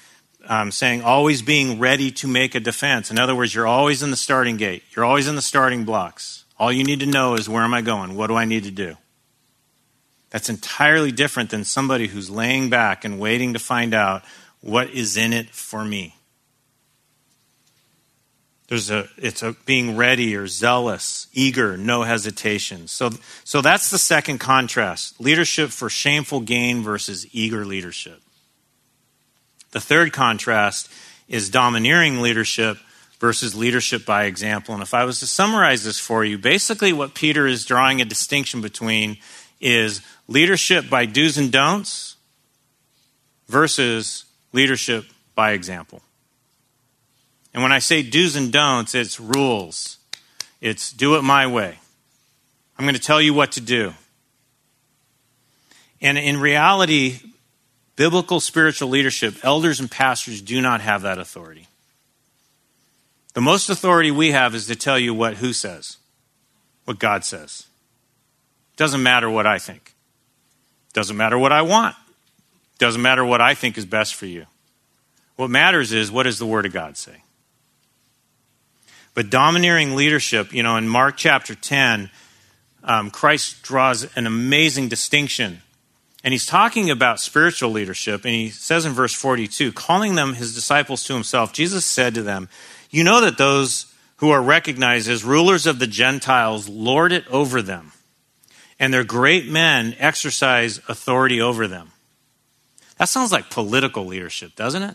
[0.47, 3.11] um, saying always being ready to make a defense.
[3.11, 4.83] In other words, you're always in the starting gate.
[4.95, 6.45] You're always in the starting blocks.
[6.59, 8.15] All you need to know is where am I going?
[8.15, 8.99] What do I need to do?
[10.29, 14.25] That's entirely different than somebody who's laying back and waiting to find out
[14.61, 16.15] what is in it for me.
[18.69, 22.87] There's a, it's a being ready or zealous, eager, no hesitation.
[22.87, 23.11] So,
[23.43, 28.21] so that's the second contrast leadership for shameful gain versus eager leadership.
[29.71, 30.91] The third contrast
[31.29, 32.79] is domineering leadership
[33.19, 34.75] versus leadership by example.
[34.75, 38.05] And if I was to summarize this for you, basically what Peter is drawing a
[38.05, 39.17] distinction between
[39.61, 42.17] is leadership by do's and don'ts
[43.49, 46.03] versus leadership by example.
[47.59, 49.97] And when I say do's and don'ts, it's rules.
[50.61, 51.81] It's do it my way.
[52.79, 53.95] I'm going to tell you what to do.
[56.01, 57.19] And in reality,
[57.97, 61.67] biblical spiritual leadership, elders and pastors do not have that authority.
[63.35, 65.97] The most authority we have is to tell you what who says,
[66.85, 67.67] what God says.
[68.77, 69.95] Doesn't matter what I think.
[70.93, 71.97] Doesn't matter what I want.
[72.79, 74.47] Doesn't matter what I think is best for you.
[75.35, 77.25] What matters is what does the Word of God say?
[79.19, 82.09] But domineering leadership, you know, in Mark chapter 10,
[82.85, 85.61] um, Christ draws an amazing distinction.
[86.23, 88.25] And he's talking about spiritual leadership.
[88.25, 92.23] And he says in verse 42, calling them his disciples to himself, Jesus said to
[92.23, 92.49] them,
[92.91, 97.61] You know that those who are recognized as rulers of the Gentiles lord it over
[97.61, 97.91] them
[98.79, 101.91] and their great men exercise authority over them.
[102.99, 104.95] That sounds like political leadership, doesn't it?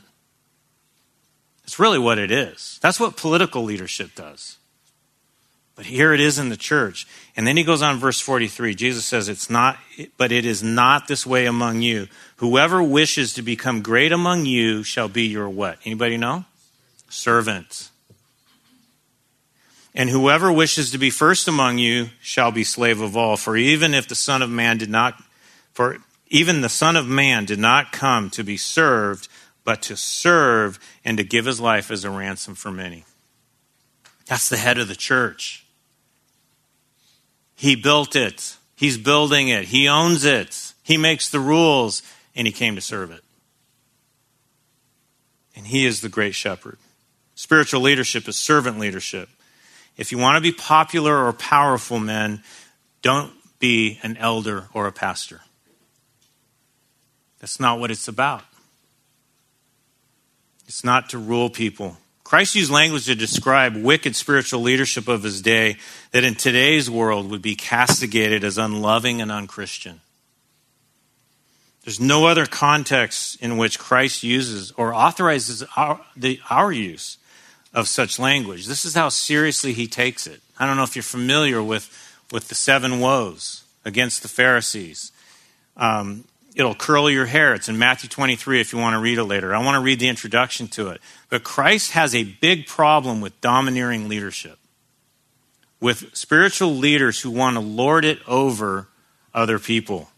[1.64, 2.80] It's really what it is.
[2.82, 4.58] That's what political leadership does.
[5.76, 7.08] But here it is in the church.
[7.36, 8.76] And then he goes on, verse 43.
[8.76, 9.80] Jesus says, It's not,
[10.18, 12.08] but it is not this way among you.
[12.38, 15.80] Whoever wishes to become great among you shall be your what?
[15.84, 16.46] Anybody know?
[17.10, 17.90] Servant.
[19.96, 23.38] And whoever wishes to be first among you shall be slave of all.
[23.38, 25.22] For even if the Son of Man did not,
[25.72, 25.98] for
[26.28, 29.28] even the Son of Man did not come to be served,
[29.64, 33.06] but to serve and to give his life as a ransom for many.
[34.26, 35.66] That's the head of the church.
[37.56, 38.58] He built it.
[38.76, 39.66] He's building it.
[39.66, 40.74] He owns it.
[40.84, 42.02] He makes the rules,
[42.36, 43.24] and he came to serve it.
[45.56, 46.78] And he is the great shepherd.
[47.36, 49.30] Spiritual leadership is servant leadership.
[49.98, 52.44] If you want to be popular or powerful, men,
[53.02, 55.42] don't be an elder or a pastor.
[57.40, 58.44] That's not what it's about.
[60.68, 61.98] It's not to rule people.
[62.24, 65.78] Christ used language to describe wicked spiritual leadership of his day
[66.12, 70.02] that in today's world would be castigated as unloving and unchristian.
[71.84, 77.18] There's no other context in which Christ uses or authorizes our, the, our use
[77.74, 78.68] of such language.
[78.68, 80.42] This is how seriously he takes it.
[80.58, 81.92] I don't know if you're familiar with,
[82.32, 85.12] with the seven woes against the Pharisees.
[85.76, 86.24] Um,
[86.56, 87.54] it'll curl your hair.
[87.54, 89.54] It's in Matthew 23 if you want to read it later.
[89.54, 91.02] I want to read the introduction to it.
[91.30, 94.60] But Christ has a big problem with domineering leadership,
[95.80, 98.88] with spiritual leaders who want to lord it over
[99.34, 100.10] other people.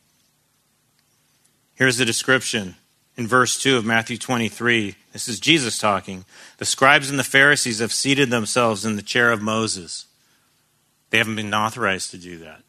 [1.76, 2.76] Here's the description
[3.18, 4.96] in verse 2 of Matthew 23.
[5.14, 6.26] This is Jesus talking.
[6.58, 10.06] The scribes and the Pharisees have seated themselves in the chair of Moses.
[11.10, 12.62] They haven't been authorized to do that.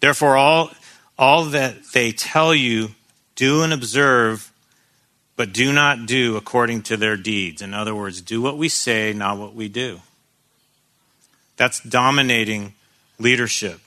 [0.00, 0.70] Therefore, all,
[1.18, 2.90] all that they tell you,
[3.34, 4.52] do and observe,
[5.36, 7.62] but do not do according to their deeds.
[7.62, 10.00] In other words, do what we say, not what we do.
[11.56, 12.74] That's dominating
[13.18, 13.80] leadership.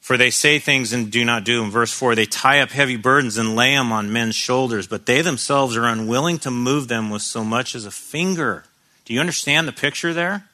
[0.00, 1.62] For they say things and do not do.
[1.62, 5.06] In verse 4, they tie up heavy burdens and lay them on men's shoulders, but
[5.06, 8.64] they themselves are unwilling to move them with so much as a finger.
[9.04, 10.44] Do you understand the picture there?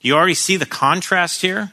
[0.00, 1.72] Do you already see the contrast here?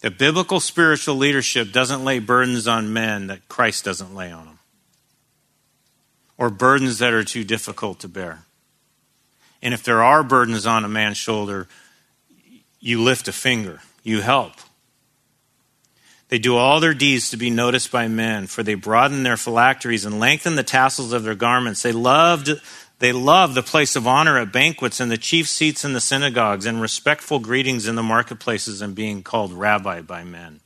[0.00, 4.58] That biblical spiritual leadership doesn't lay burdens on men that Christ doesn't lay on them,
[6.38, 8.44] or burdens that are too difficult to bear.
[9.62, 11.68] And if there are burdens on a man's shoulder,
[12.80, 14.54] you lift a finger, you help
[16.30, 20.04] They do all their deeds to be noticed by men, for they broaden their phylacteries
[20.04, 21.82] and lengthen the tassels of their garments.
[21.82, 22.50] They loved
[23.00, 26.66] they love the place of honor at banquets and the chief seats in the synagogues
[26.66, 30.60] and respectful greetings in the marketplaces and being called rabbi by men.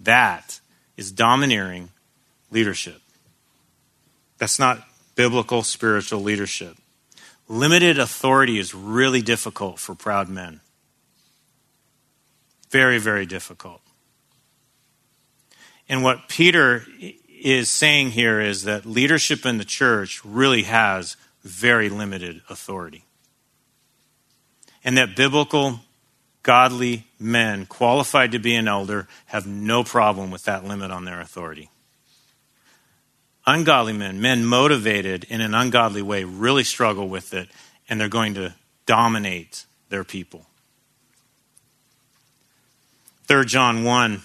[0.00, 0.60] That
[0.96, 1.90] is domineering
[2.50, 3.00] leadership.
[4.38, 6.76] That's not biblical spiritual leadership.
[7.48, 10.60] Limited authority is really difficult for proud men.
[12.70, 13.80] Very, very difficult.
[15.88, 16.84] And what Peter
[17.28, 23.04] is saying here is that leadership in the church really has very limited authority.
[24.84, 25.80] And that biblical,
[26.42, 31.20] godly men qualified to be an elder have no problem with that limit on their
[31.20, 31.70] authority.
[33.46, 37.48] Ungodly men, men motivated in an ungodly way, really struggle with it,
[37.88, 38.54] and they're going to
[38.86, 40.46] dominate their people.
[43.28, 44.22] 3 John 1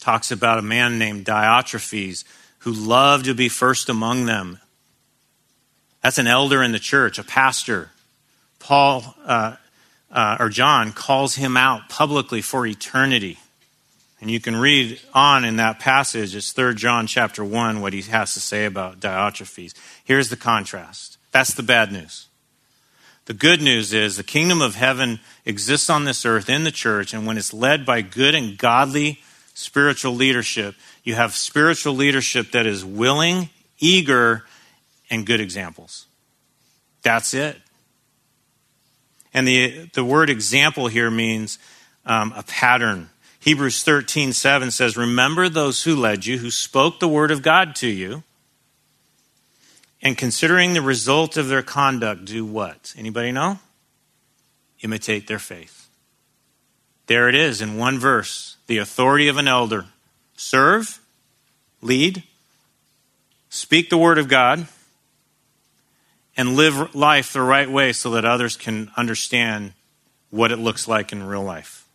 [0.00, 2.24] talks about a man named Diotrephes
[2.60, 4.58] who loved to be first among them
[6.04, 7.88] that's an elder in the church, a pastor.
[8.58, 9.56] Paul uh,
[10.12, 13.38] uh, or John calls him out publicly for eternity.
[14.20, 18.02] And you can read on in that passage, it's 3 John chapter 1, what he
[18.02, 19.72] has to say about Diotrephes.
[20.04, 21.16] Here's the contrast.
[21.32, 22.26] That's the bad news.
[23.24, 27.14] The good news is the kingdom of heaven exists on this earth in the church,
[27.14, 29.22] and when it's led by good and godly
[29.54, 33.48] spiritual leadership, you have spiritual leadership that is willing,
[33.78, 34.44] eager,
[35.10, 36.06] and good examples.
[37.02, 37.56] That's it.
[39.32, 41.58] And the, the word example here means
[42.06, 43.10] um, a pattern.
[43.40, 47.74] Hebrews 13, 7 says, Remember those who led you, who spoke the word of God
[47.76, 48.22] to you,
[50.00, 52.94] and considering the result of their conduct, do what?
[52.96, 53.58] Anybody know?
[54.82, 55.88] Imitate their faith.
[57.06, 59.86] There it is in one verse the authority of an elder.
[60.36, 61.00] Serve,
[61.82, 62.22] lead,
[63.48, 64.68] speak the word of God,
[66.36, 69.72] and live life the right way so that others can understand
[70.30, 71.86] what it looks like in real life.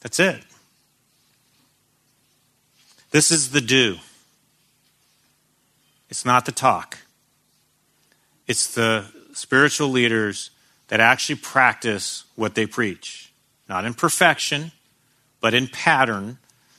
[0.00, 0.42] That's it.
[3.10, 3.96] This is the do.
[6.08, 6.98] It's not the talk.
[8.46, 10.50] It's the spiritual leaders
[10.88, 13.32] that actually practice what they preach.
[13.68, 14.72] Not in perfection,
[15.40, 16.38] but in pattern,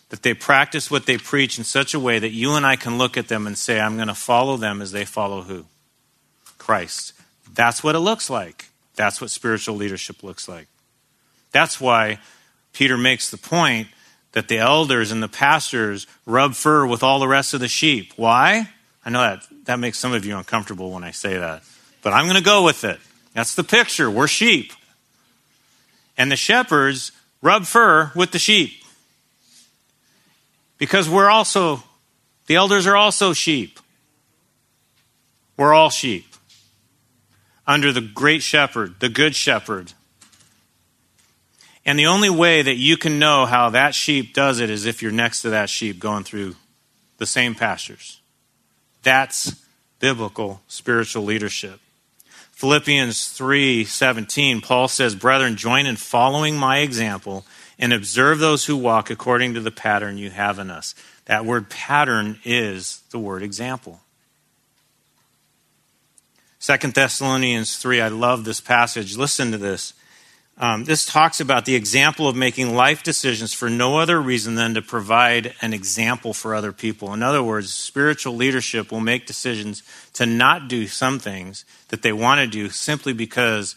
[0.10, 2.98] that they practice what they preach in such a way that you and I can
[2.98, 5.66] look at them and say, I'm going to follow them as they follow who?
[6.62, 7.14] Christ.
[7.56, 8.70] That's what it looks like.
[8.96, 10.68] That's what spiritual leadership looks like.
[11.52, 12.20] That's why
[12.72, 13.88] Peter makes the point
[14.34, 18.14] that the elders and the pastors rub fur with all the rest of the sheep.
[18.16, 18.70] Why?
[19.04, 21.64] I know that that makes some of you uncomfortable when I say that,
[22.04, 23.00] but I'm going to go with it.
[23.34, 24.10] That's the picture.
[24.10, 24.72] We're sheep.
[26.16, 28.72] And the shepherds rub fur with the sheep.
[30.78, 31.84] Because we're also,
[32.46, 33.80] the elders are also sheep.
[35.58, 36.31] We're all sheep
[37.72, 39.94] under the great shepherd, the good shepherd.
[41.86, 45.02] And the only way that you can know how that sheep does it is if
[45.02, 46.58] you're next to that sheep going through
[47.18, 48.20] the same pastures.
[49.04, 49.56] That's
[50.00, 51.80] biblical spiritual leadership.
[52.52, 57.46] Philippians 3:17 Paul says, "Brethren, join in following my example
[57.80, 60.94] and observe those who walk according to the pattern you have in us."
[61.26, 64.02] That word pattern is the word example.
[66.62, 69.18] Second Thessalonians 3, I love this passage.
[69.18, 69.96] Listen to this.
[70.60, 74.76] Um, this talks about the example of making life decisions for no other reason than
[74.76, 77.16] to provide an example for other people.
[77.16, 79.82] In other words, spiritual leadership will make decisions
[80.14, 83.76] to not do some things that they want to do simply because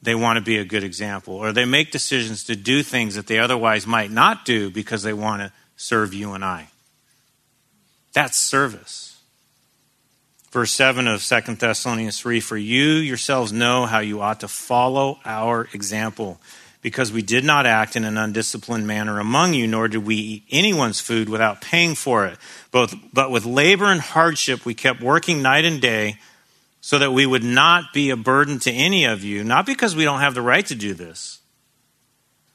[0.00, 3.26] they want to be a good example, or they make decisions to do things that
[3.26, 6.68] they otherwise might not do because they want to serve you and I.
[8.14, 9.03] That's service.
[10.54, 15.18] Verse 7 of 2 Thessalonians 3 For you yourselves know how you ought to follow
[15.24, 16.40] our example,
[16.80, 20.44] because we did not act in an undisciplined manner among you, nor did we eat
[20.52, 22.38] anyone's food without paying for it.
[22.70, 26.18] Both, but with labor and hardship we kept working night and day
[26.80, 30.04] so that we would not be a burden to any of you, not because we
[30.04, 31.40] don't have the right to do this,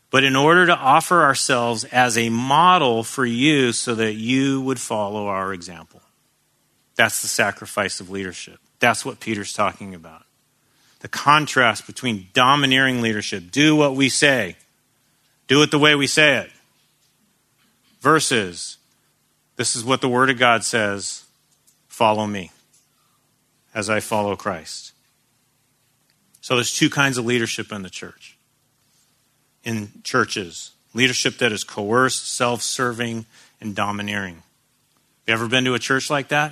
[0.10, 4.80] but in order to offer ourselves as a model for you so that you would
[4.80, 6.02] follow our example.
[7.00, 8.60] That's the sacrifice of leadership.
[8.80, 10.26] That's what Peter's talking about.
[11.00, 14.58] The contrast between domineering leadership, do what we say,
[15.48, 16.52] do it the way we say it,
[18.02, 18.80] versus
[19.56, 21.24] this is what the Word of God says
[21.88, 22.52] follow me
[23.74, 24.92] as I follow Christ.
[26.42, 28.38] So there's two kinds of leadership in the church,
[29.64, 33.26] in churches leadership that is coerced, self serving,
[33.62, 34.44] and domineering.
[35.26, 36.52] You ever been to a church like that?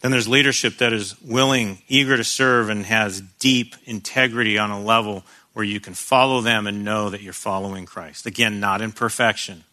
[0.00, 4.80] Then there's leadership that is willing, eager to serve, and has deep integrity on a
[4.80, 8.24] level where you can follow them and know that you're following Christ.
[8.24, 9.64] Again, not in perfection,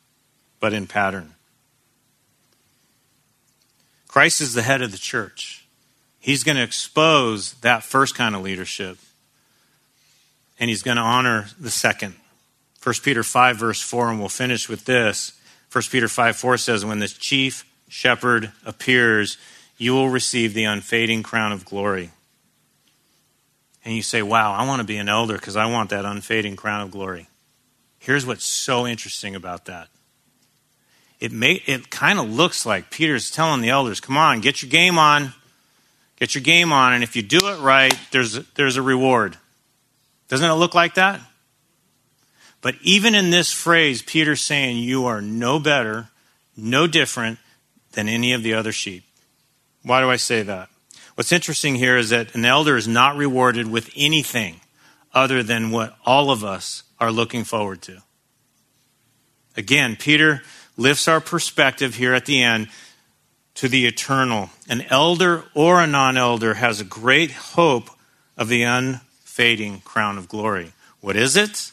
[0.59, 1.34] but in pattern.
[4.07, 5.65] Christ is the head of the church.
[6.19, 8.97] He's going to expose that first kind of leadership,
[10.59, 12.15] and he's going to honor the second.
[12.84, 15.39] 1 Peter 5, verse 4, and we'll finish with this.
[15.71, 19.38] 1 Peter 5, 4 says, When the chief shepherd appears,
[19.78, 22.11] you will receive the unfading crown of glory.
[23.86, 26.55] And you say, Wow, I want to be an elder because I want that unfading
[26.55, 27.28] crown of glory.
[27.99, 29.89] Here's what's so interesting about that.
[31.19, 34.97] It, it kind of looks like Peter's telling the elders, Come on, get your game
[34.97, 35.34] on.
[36.17, 36.93] Get your game on.
[36.93, 39.38] And if you do it right, there's, there's a reward.
[40.28, 41.21] Doesn't it look like that?
[42.61, 46.09] But even in this phrase, Peter's saying, You are no better,
[46.55, 47.39] no different
[47.93, 49.03] than any of the other sheep.
[49.84, 50.69] Why do I say that?
[51.15, 54.61] What's interesting here is that an elder is not rewarded with anything
[55.13, 58.03] other than what all of us are looking forward to.
[59.55, 60.43] Again, Peter
[60.78, 62.69] lifts our perspective here at the end
[63.55, 64.51] to the eternal.
[64.69, 67.89] An elder or a non elder has a great hope
[68.38, 70.73] of the unfading crown of glory.
[71.01, 71.71] What is it?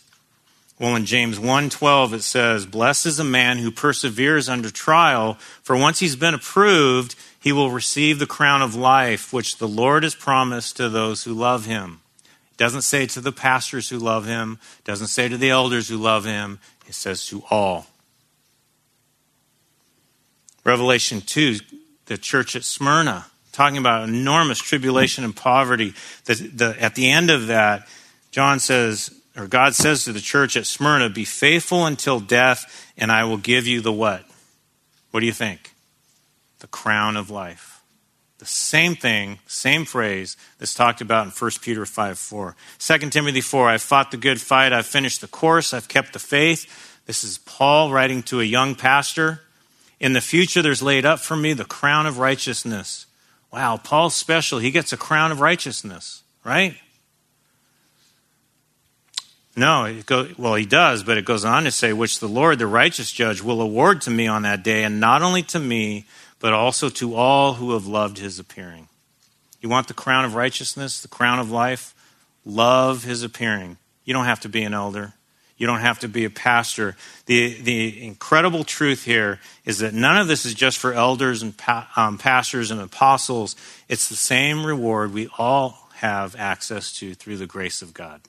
[0.79, 5.77] Well, in James 1:12 it says, "Blessed is a man who perseveres under trial, for
[5.77, 7.15] once he's been approved,
[7.45, 11.35] he will receive the crown of life which the Lord has promised to those who
[11.35, 12.01] love him.
[12.51, 15.99] It doesn't say to the pastors who love him, doesn't say to the elders who
[15.99, 17.87] love him, it says to all.
[20.65, 21.57] Revelation 2,
[22.07, 25.93] the church at Smyrna, talking about enormous tribulation and poverty.
[26.25, 27.87] The, the, at the end of that,
[28.31, 33.13] John says, or God says to the church at Smyrna, Be faithful until death, and
[33.13, 34.25] I will give you the what?
[35.11, 35.74] What do you think?
[36.65, 37.83] The crown of life.
[38.39, 42.57] The same thing, same phrase that's talked about in 1 Peter 5 4.
[42.79, 46.19] 2 Timothy 4 I've fought the good fight, I've finished the course, I've kept the
[46.19, 46.65] faith.
[47.05, 49.43] This is Paul writing to a young pastor.
[50.01, 53.05] In the future, there's laid up for me the crown of righteousness.
[53.53, 54.59] Wow, Paul's special.
[54.59, 56.77] He gets a crown of righteousness, right?
[59.55, 62.67] No, it well, he does, but it goes on to say, which the Lord, the
[62.67, 66.07] righteous judge, will award to me on that day, and not only to me,
[66.45, 68.87] but also to all who have loved his appearing.
[69.63, 71.95] You want the crown of righteousness, the crown of life?
[72.45, 73.79] Love his appearing.
[74.05, 75.15] You don't have to be an elder.
[75.57, 76.97] You don't have to be a pastor.
[77.25, 81.57] The, the incredible truth here is that none of this is just for elders and
[81.57, 83.57] pa- um, pastors and apostles.
[83.89, 88.21] It's the same reward we all have access to through the grace of God.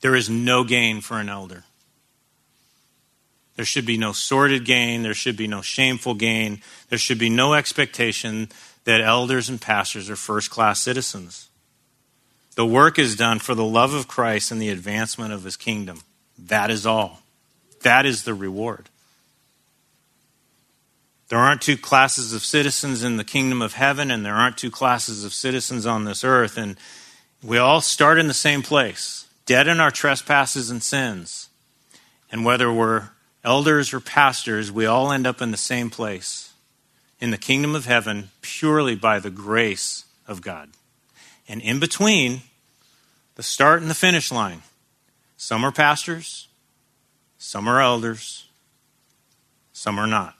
[0.00, 1.62] There is no gain for an elder.
[3.56, 5.02] There should be no sordid gain.
[5.02, 6.60] There should be no shameful gain.
[6.88, 8.48] There should be no expectation
[8.84, 11.48] that elders and pastors are first class citizens.
[12.56, 16.02] The work is done for the love of Christ and the advancement of his kingdom.
[16.38, 17.22] That is all.
[17.82, 18.88] That is the reward.
[21.28, 24.70] There aren't two classes of citizens in the kingdom of heaven, and there aren't two
[24.70, 26.56] classes of citizens on this earth.
[26.56, 26.76] And
[27.42, 31.48] we all start in the same place, dead in our trespasses and sins.
[32.30, 33.08] And whether we're
[33.44, 36.52] elders or pastors, we all end up in the same place
[37.20, 40.70] in the kingdom of heaven purely by the grace of God.
[41.46, 42.42] And in between,
[43.36, 44.62] the start and the finish line,
[45.36, 46.48] some are pastors,
[47.38, 48.46] some are elders,
[49.72, 50.36] some are not.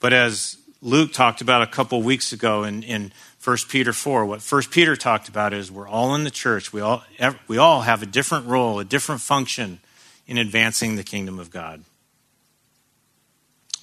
[0.00, 3.12] But as Luke talked about a couple weeks ago in, in
[3.42, 6.72] 1 Peter 4, what 1 Peter talked about is we're all in the church.
[6.72, 7.04] We all,
[7.48, 9.80] we all have a different role, a different function
[10.26, 11.84] in advancing the kingdom of God.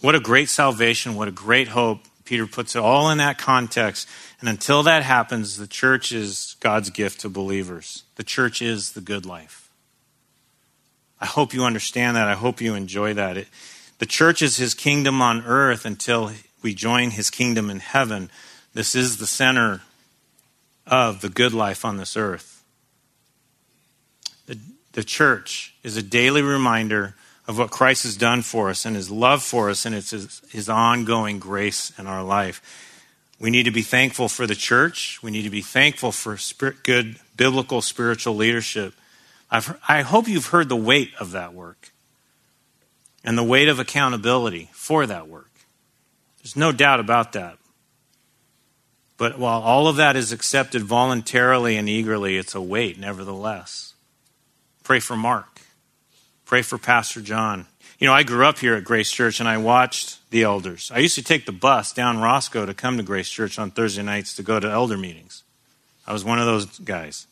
[0.01, 2.01] What a great salvation, what a great hope.
[2.25, 4.07] Peter puts it all in that context.
[4.39, 8.03] And until that happens, the church is God's gift to believers.
[8.15, 9.69] The church is the good life.
[11.19, 12.27] I hope you understand that.
[12.27, 13.37] I hope you enjoy that.
[13.37, 13.47] It,
[13.99, 16.31] the church is his kingdom on earth until
[16.61, 18.29] we join his kingdom in heaven.
[18.73, 19.81] This is the center
[20.87, 22.63] of the good life on this earth.
[24.93, 27.15] The church is a daily reminder
[27.47, 30.41] of what Christ has done for us and his love for us, and it's his,
[30.49, 32.61] his, ongoing grace in our life.
[33.39, 35.21] We need to be thankful for the church.
[35.21, 38.93] We need to be thankful for spirit, good biblical spiritual leadership.
[39.51, 41.91] I've, I hope you've heard the weight of that work
[43.23, 45.51] and the weight of accountability for that work.
[46.41, 47.57] There's no doubt about that.
[49.17, 53.93] But while all of that is accepted voluntarily and eagerly, it's a weight nevertheless.
[54.83, 55.52] Pray for Mark.
[56.53, 57.65] Pray for Pastor John.
[57.97, 60.91] You know, I grew up here at Grace Church and I watched the elders.
[60.93, 64.03] I used to take the bus down Roscoe to come to Grace Church on Thursday
[64.03, 65.41] nights to go to elder meetings.
[66.05, 67.25] I was one of those guys.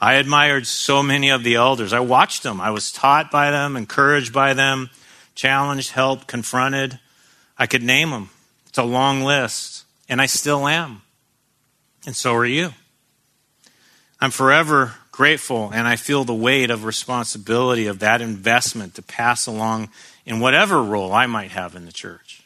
[0.00, 1.92] I admired so many of the elders.
[1.92, 2.62] I watched them.
[2.62, 4.88] I was taught by them, encouraged by them,
[5.34, 6.98] challenged, helped, confronted.
[7.58, 8.30] I could name them.
[8.68, 11.02] It's a long list, and I still am.
[12.06, 12.70] And so are you.
[14.18, 19.46] I'm forever grateful, and I feel the weight of responsibility of that investment to pass
[19.46, 19.90] along
[20.26, 22.42] in whatever role I might have in the church.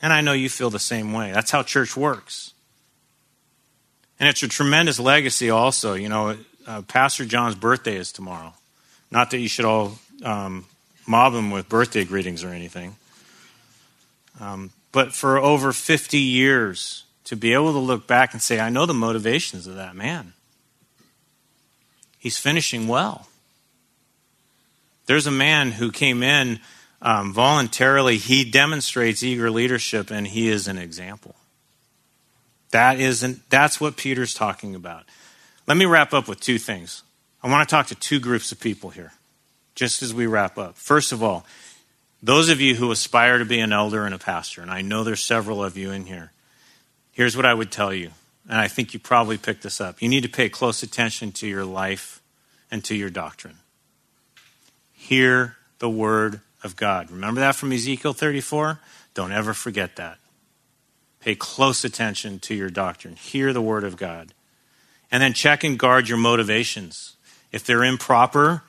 [0.00, 1.32] And I know you feel the same way.
[1.32, 2.52] That's how church works.
[4.20, 5.94] And it's a tremendous legacy, also.
[5.94, 6.36] You know,
[6.66, 8.54] uh, Pastor John's birthday is tomorrow.
[9.10, 10.66] Not that you should all um,
[11.06, 12.96] mob him with birthday greetings or anything.
[14.40, 18.68] Um, but for over 50 years, to be able to look back and say, I
[18.68, 20.34] know the motivations of that man.
[22.24, 23.28] He's finishing well.
[25.04, 26.58] There's a man who came in
[27.02, 28.16] um, voluntarily.
[28.16, 31.34] He demonstrates eager leadership, and he is an example.
[32.70, 35.04] That isn't, that's what Peter's talking about.
[35.66, 37.02] Let me wrap up with two things.
[37.42, 39.12] I want to talk to two groups of people here,
[39.74, 40.76] just as we wrap up.
[40.76, 41.44] First of all,
[42.22, 45.04] those of you who aspire to be an elder and a pastor, and I know
[45.04, 46.32] there's several of you in here,
[47.12, 48.12] here's what I would tell you,
[48.48, 50.02] and I think you probably picked this up.
[50.02, 52.20] You need to pay close attention to your life
[52.70, 53.56] and to your doctrine.
[54.92, 57.10] Hear the word of God.
[57.10, 58.80] Remember that from Ezekiel 34?
[59.14, 60.18] Don't ever forget that.
[61.20, 63.16] Pay close attention to your doctrine.
[63.16, 64.34] Hear the word of God.
[65.10, 67.16] And then check and guard your motivations.
[67.52, 68.62] If they're improper,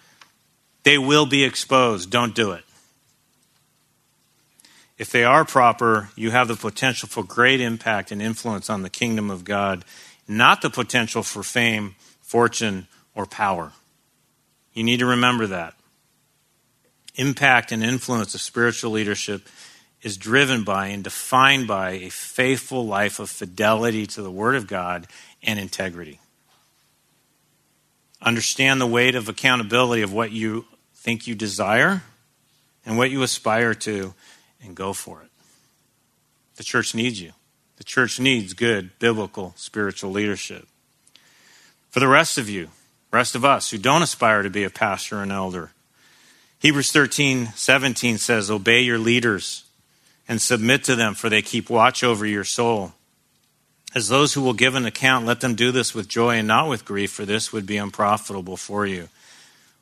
[0.84, 2.12] they will be exposed.
[2.12, 2.64] Don't do it.
[4.98, 8.90] If they are proper, you have the potential for great impact and influence on the
[8.90, 9.84] kingdom of God,
[10.28, 13.74] not the potential for fame, fortune, or power.
[14.74, 15.74] You need to remember that.
[17.16, 19.48] Impact and influence of spiritual leadership
[20.02, 24.68] is driven by and defined by a faithful life of fidelity to the Word of
[24.68, 25.08] God
[25.42, 26.20] and integrity.
[28.22, 32.04] Understand the weight of accountability of what you think you desire
[32.86, 34.14] and what you aspire to
[34.66, 35.30] and go for it.
[36.56, 37.34] The church needs you.
[37.78, 40.68] The church needs good biblical spiritual leadership.
[41.90, 42.70] For the rest of you,
[43.12, 45.72] rest of us who don't aspire to be a pastor or an elder,
[46.60, 49.66] Hebrews 13, 17 says, Obey your leaders
[50.28, 52.94] and submit to them, for they keep watch over your soul.
[53.94, 56.68] As those who will give an account, let them do this with joy and not
[56.68, 59.10] with grief, for this would be unprofitable for you.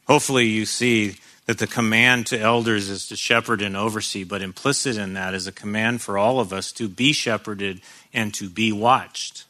[0.08, 1.16] Hopefully, you see
[1.46, 5.46] that the command to elders is to shepherd and oversee, but implicit in that is
[5.46, 7.82] a command for all of us to be shepherded
[8.14, 9.46] and to be watched,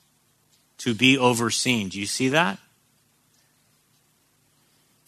[0.80, 1.90] to be overseen.
[1.90, 2.58] Do you see that?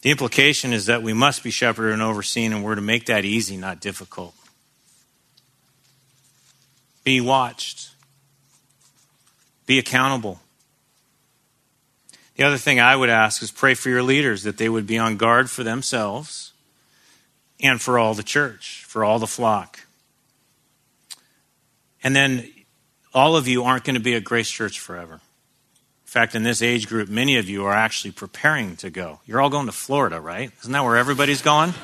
[0.02, 3.24] The implication is that we must be shepherded and overseen, and we're to make that
[3.24, 4.34] easy, not difficult.
[7.02, 7.90] Be watched,
[9.66, 10.40] be accountable.
[12.36, 14.98] The other thing I would ask is pray for your leaders that they would be
[14.98, 16.52] on guard for themselves
[17.60, 19.80] and for all the church, for all the flock.
[22.02, 22.50] And then
[23.14, 25.14] all of you aren't going to be at Grace Church forever.
[25.14, 29.20] In fact, in this age group, many of you are actually preparing to go.
[29.26, 30.50] You're all going to Florida, right?
[30.60, 31.74] Isn't that where everybody's going?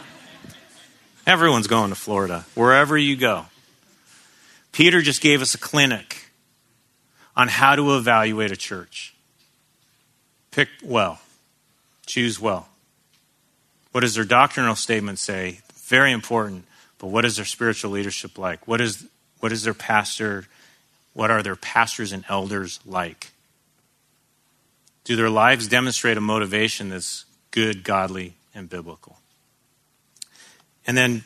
[1.26, 3.46] Everyone's going to Florida, wherever you go.
[4.72, 6.30] Peter just gave us a clinic
[7.36, 9.14] on how to evaluate a church.
[10.50, 11.20] Pick well,
[12.06, 12.68] choose well.
[13.92, 15.60] What does their doctrinal statement say?
[15.84, 16.64] Very important.
[16.98, 18.66] But what is their spiritual leadership like?
[18.66, 19.06] What is,
[19.40, 20.46] what is their pastor?
[21.14, 23.32] What are their pastors and elders like?
[25.04, 29.18] Do their lives demonstrate a motivation that's good, godly, and biblical?
[30.86, 31.24] And then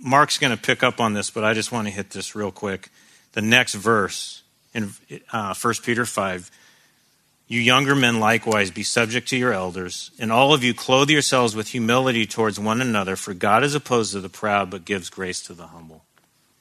[0.00, 2.50] Mark's going to pick up on this, but I just want to hit this real
[2.50, 2.90] quick.
[3.32, 4.92] The next verse in
[5.32, 6.50] uh, 1 Peter 5
[7.52, 11.54] you younger men likewise be subject to your elders, and all of you clothe yourselves
[11.54, 15.42] with humility towards one another, for God is opposed to the proud, but gives grace
[15.42, 16.02] to the humble.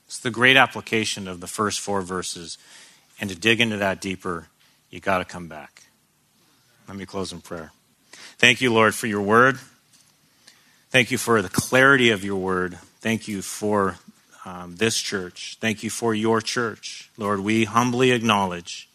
[0.06, 2.58] It's the great application of the first four verses.
[3.22, 4.48] And to dig into that deeper,
[4.90, 5.84] you got to come back.
[6.90, 7.72] Let me close in prayer.
[8.38, 9.60] Thank you, Lord, for your word.
[10.90, 12.78] Thank you for the clarity of your word.
[13.00, 13.96] Thank you for
[14.44, 15.58] um, this church.
[15.62, 17.10] Thank you for your church.
[17.18, 18.90] Lord, we humbly acknowledge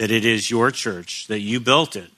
[0.00, 2.08] that it is your church, that you built it,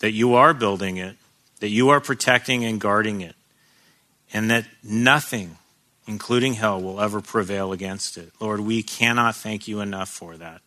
[0.00, 1.14] that you are building it,
[1.60, 3.36] that you are protecting and guarding it,
[4.32, 5.56] and that nothing,
[6.08, 8.32] including hell, will ever prevail against it.
[8.40, 10.62] Lord, we cannot thank you enough for that.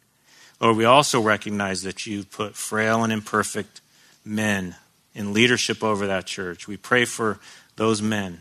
[0.61, 3.81] Lord, we also recognize that you've put frail and imperfect
[4.23, 4.77] men
[5.13, 6.69] in leadership over that church.
[6.69, 7.39] We pray for
[7.75, 8.39] those men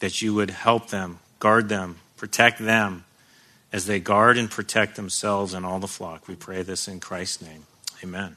[0.00, 3.06] that you would help them, guard them, protect them
[3.74, 6.28] as they guard and protect themselves and all the flock.
[6.28, 7.66] We pray this in Christ's name.
[8.04, 8.36] Amen.